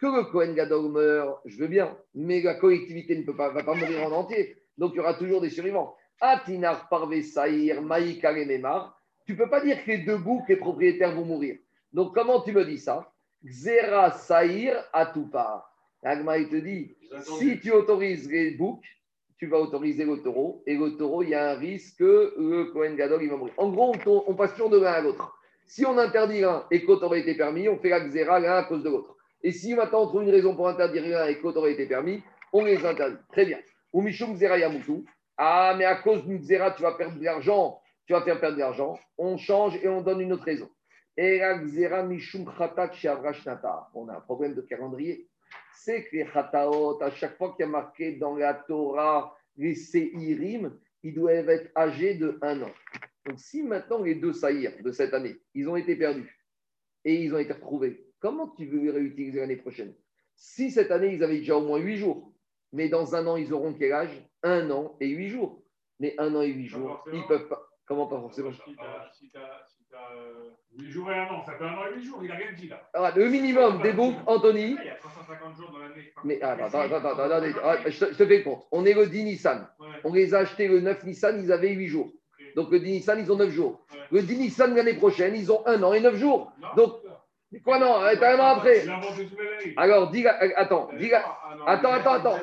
[0.00, 3.62] Que le Kohen Gadol meurt, je veux bien, mais la collectivité ne peut pas, va
[3.62, 4.56] pas mourir en entier.
[4.78, 5.94] Donc il y aura toujours des survivants.
[6.20, 8.98] Atinar Parve Saïr, et Memar.
[9.26, 11.58] Tu peux pas dire que les deux boucs, les propriétaires vont mourir.
[11.92, 13.10] Donc comment tu me dis ça?
[13.44, 15.72] Xera Saïr à tout part.
[16.02, 18.84] Agma, il te dit, si tu autorises les boucs,
[19.38, 20.62] tu vas autoriser le taureau.
[20.66, 23.54] Et le taureau, il y a un risque que le Kohen Gadol, il va mourir.
[23.56, 25.34] En gros, on, on passe toujours de l'un à l'autre.
[25.66, 28.56] Si on interdit l'un et que l'autre aurait été permis, on fait la Xera l'un
[28.56, 29.16] à cause de l'autre.
[29.42, 31.86] Et si maintenant on trouve une raison pour interdire l'un et que l'autre aurait été
[31.86, 32.22] permis,
[32.52, 33.16] on les interdit.
[33.32, 33.58] Très bien.
[33.92, 35.04] Ou Mishum Xera Yamutu.
[35.36, 37.80] Ah, mais à cause d'une Xera, tu vas perdre de l'argent.
[38.06, 38.98] Tu vas faire perdre de l'argent.
[39.16, 40.68] On change et on donne une autre raison.
[41.18, 41.22] On
[44.08, 45.28] a un problème de calendrier.
[45.74, 49.74] C'est que les Khataot, à chaque fois qu'il y a marqué dans la Torah les
[49.74, 52.70] Seirim, ils doivent être âgés de un an.
[53.26, 56.38] Donc, si maintenant les deux saïrs de cette année, ils ont été perdus
[57.04, 59.94] et ils ont été retrouvés, comment tu veux les réutiliser l'année prochaine?
[60.36, 62.32] Si cette année, ils avaient déjà au moins huit jours,
[62.72, 64.26] mais dans un an, ils auront quel âge?
[64.42, 65.62] Un an et huit jours.
[65.98, 67.66] Mais un an et huit jours, ils peuvent pas.
[67.84, 68.52] Comment pas forcément?
[68.52, 68.60] Si
[70.10, 72.04] t'as- si t'as, euh, 8 jours et un an, ça fait un an et 8
[72.04, 72.88] jours, il a rien dit là.
[72.94, 74.76] Ah, Le minimum des boucles, Anthony.
[74.80, 76.12] Il y a 350 jours dans l'année.
[76.24, 78.66] Mais attends, attends, attends, attends, ah, je, te, je te fais le compte.
[78.72, 79.66] On est le 10 Nissan.
[79.78, 79.86] Ouais.
[80.04, 82.12] On les a achetés le 9 Nissan, ils avaient 8 jours.
[82.56, 83.80] Donc le 10 Nissan, ils ont 9 jours.
[83.92, 83.98] Ouais.
[84.10, 86.52] Le 10 Nissan l'année prochaine, ils ont un an et 9 jours.
[86.60, 86.94] Non, Donc,
[87.52, 88.84] mais quoi non T'as un an après.
[89.76, 92.38] Alors, dis, euh, attends, dis, Ah, non, attends, attends, attends.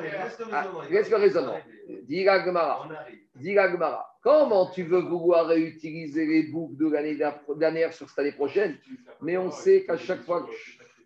[0.52, 1.58] Ah, laisse le raisonnement.
[2.02, 2.88] Dis la Gemara.
[3.36, 4.06] Dis la Gemara.
[4.22, 7.16] Comment tu veux vouloir réutiliser les boucles de l'année
[7.56, 8.76] dernière sur cette année prochaine?
[9.22, 10.46] Mais on sait qu'à chaque fois,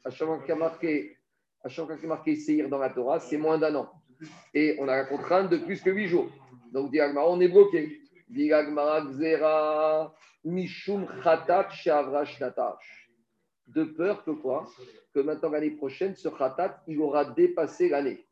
[0.05, 1.17] à chaque fois qu'il y a marqué,
[1.63, 3.93] à chaque fois qu'il y a marqué Seir dans la Torah, c'est moins d'un an.
[4.55, 6.29] Et on a la contrainte de plus que 8 jours.
[6.73, 8.01] Donc, dis la Gemara, on est bloqué.
[8.29, 13.02] Dis la Gemara, Xera, Mishum Khatat Shavrash Natash.
[13.67, 14.69] De peur que quoi
[15.15, 18.27] Que maintenant, l'année prochaine, ce Khatat, il aura dépassé l'année.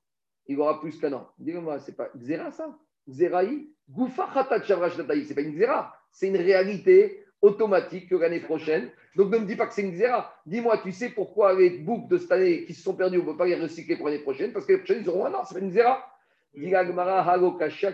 [0.46, 1.28] Il aura plus qu'un an.
[1.38, 2.76] Dis-moi, c'est pas Xera ça
[3.08, 4.62] Xeraï Goufa Khatat.
[4.64, 5.94] C'est pas une Xera.
[6.10, 8.90] C'est une réalité automatique que l'année prochaine.
[9.16, 10.34] Donc ne me dis pas que c'est une Xera.
[10.46, 13.30] Dis-moi, tu sais pourquoi les boucles de cette année qui se sont perdus, on ne
[13.30, 15.44] peut pas les recycler pour l'année prochaine Parce que l'année prochaine, ils auront un an.
[15.44, 15.72] C'est pas une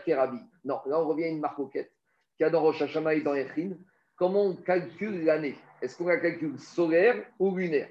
[0.05, 0.39] Kerabi.
[0.65, 1.93] Non, là, on revient à une marcoquette
[2.37, 3.77] qu'il a dans Rosh et dans Echin.
[4.17, 7.91] Comment on calcule l'année Est-ce qu'on la calcule solaire ou lunaire?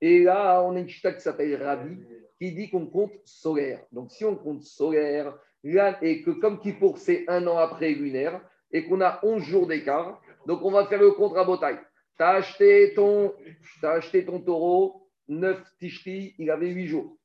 [0.00, 1.98] Et là, on a une chita qui s'appelle Rabbi
[2.38, 3.84] qui dit qu'on compte solaire.
[3.92, 8.40] Donc, si on compte solaire, et que comme Kippour, c'est un an après lunaire,
[8.72, 11.78] et qu'on a 11 jours d'écart, donc on va faire le compte à Botaï.
[12.16, 13.32] Tu as acheté ton,
[13.80, 17.16] t'as acheté ton taureau, 9 ticheries, il avait 8 jours.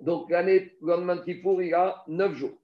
[0.00, 2.58] Donc, l'année, le lendemain de Kippour, il a 9 jours.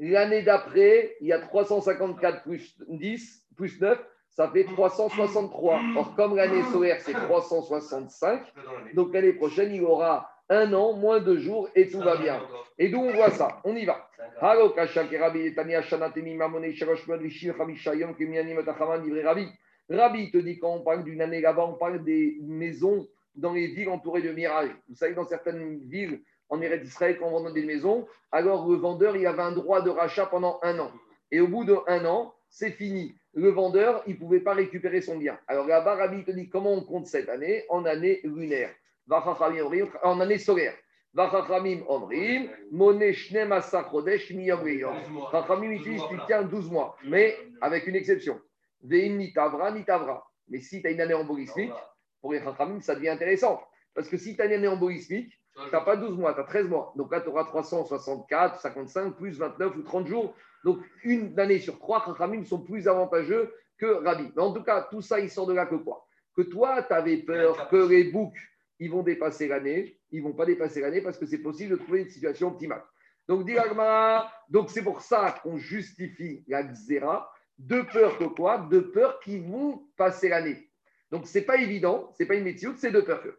[0.00, 4.04] L'année d'après, il y a 354 plus 10, plus 9,
[4.38, 5.80] ça fait 363.
[5.96, 8.40] Or, comme l'année solaire, c'est 365,
[8.94, 12.40] donc l'année prochaine, il aura un an, moins de jours, et tout va bien.
[12.78, 13.60] Et d'où on voit ça?
[13.64, 14.08] On y va.
[19.22, 19.48] Rabbi.
[19.90, 23.66] Rabbi te dit quand on parle d'une année là-bas, on parle des maisons dans les
[23.66, 24.70] villes entourées de mirages.
[24.88, 28.76] Vous savez, dans certaines villes en Eretz d'Israël, quand on vend des maisons, alors le
[28.76, 30.92] vendeur, il avait un droit de rachat pendant un an.
[31.32, 33.17] Et au bout d'un an, c'est fini.
[33.34, 35.38] Le vendeur, il ne pouvait pas récupérer son bien.
[35.46, 38.70] Alors là-bas, Rabbi te dit comment on compte cette année En année lunaire?
[39.10, 40.74] En année solaire.
[41.14, 43.00] Vachachamim omrim, miyom.
[45.32, 48.40] Chachamim utilise, tu tiens 12 mois, mais avec une exception.
[48.82, 50.24] Veim nitavra, nitavra.
[50.48, 51.72] Mais si tu as une année embolismique,
[52.20, 53.62] pour les Chachamim, ça devient intéressant.
[53.94, 56.44] Parce que si tu as une année embolismique, tu n'as pas 12 mois, tu as
[56.44, 56.92] 13 mois.
[56.96, 60.34] Donc là, tu auras 364, 55, plus 29 ou 30 jours.
[60.64, 64.32] Donc une année sur trois, Chachamim sont plus avantageux que Rabbi.
[64.34, 66.06] Mais en tout cas, tout ça, il sort de là que quoi?
[66.36, 68.36] Que toi, tu avais peur que les boucs,
[68.78, 69.98] ils vont dépasser l'année.
[70.10, 72.82] Ils ne vont pas dépasser l'année parce que c'est possible de trouver une situation optimale.
[73.28, 73.46] Donc,
[74.48, 78.58] donc c'est pour ça qu'on justifie la xéra de peur que quoi?
[78.58, 80.70] De peur qu'ils vont passer l'année.
[81.10, 83.38] Donc, ce n'est pas évident, ce n'est pas une métier, c'est de peur que.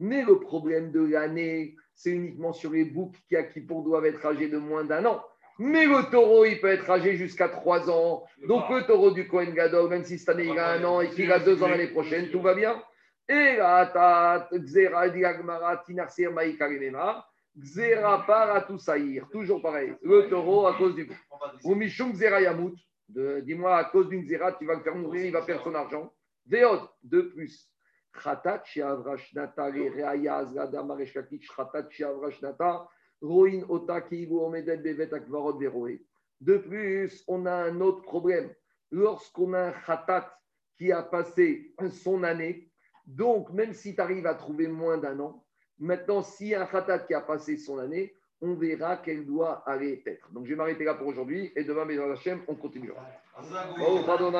[0.00, 4.06] Mais le problème de l'année, c'est uniquement sur les boucs qui, à qui pour doivent
[4.06, 5.24] être âgés de moins d'un an.
[5.58, 8.24] Mais le taureau, il peut être âgé jusqu'à trois ans.
[8.48, 11.10] Donc le taureau du Kohen Gadol, même si cette année il a un an et
[11.10, 12.82] qu'il a deux ans l'année prochaine, tout va bien.
[13.28, 17.24] Et là, ta Xera diagmara tinarsir maïkarimema.
[17.56, 19.28] Xera paratoussaïr.
[19.30, 19.94] Toujours pareil.
[20.02, 21.16] Le taureau à cause du bouc.
[21.62, 22.74] Ou Mishum Xera Yamut.
[23.08, 26.12] Dis-moi, à cause d'une Xera, tu vas le faire mourir, il va perdre son argent.
[26.46, 27.70] Veod, de plus.
[36.40, 38.54] De plus, on a un autre problème.
[38.90, 40.38] Lorsqu'on a un khatat
[40.76, 42.70] qui a passé son année,
[43.06, 45.44] donc même si tu arrives à trouver moins d'un an,
[45.78, 49.62] maintenant, s'il y a un khatat qui a passé son année, on verra qu'elle doit
[49.66, 50.30] aller être.
[50.32, 53.02] Donc, je vais m'arrêter là pour aujourd'hui et demain, Bézard Hachem, on continuera.
[53.80, 54.30] Oh, pardon,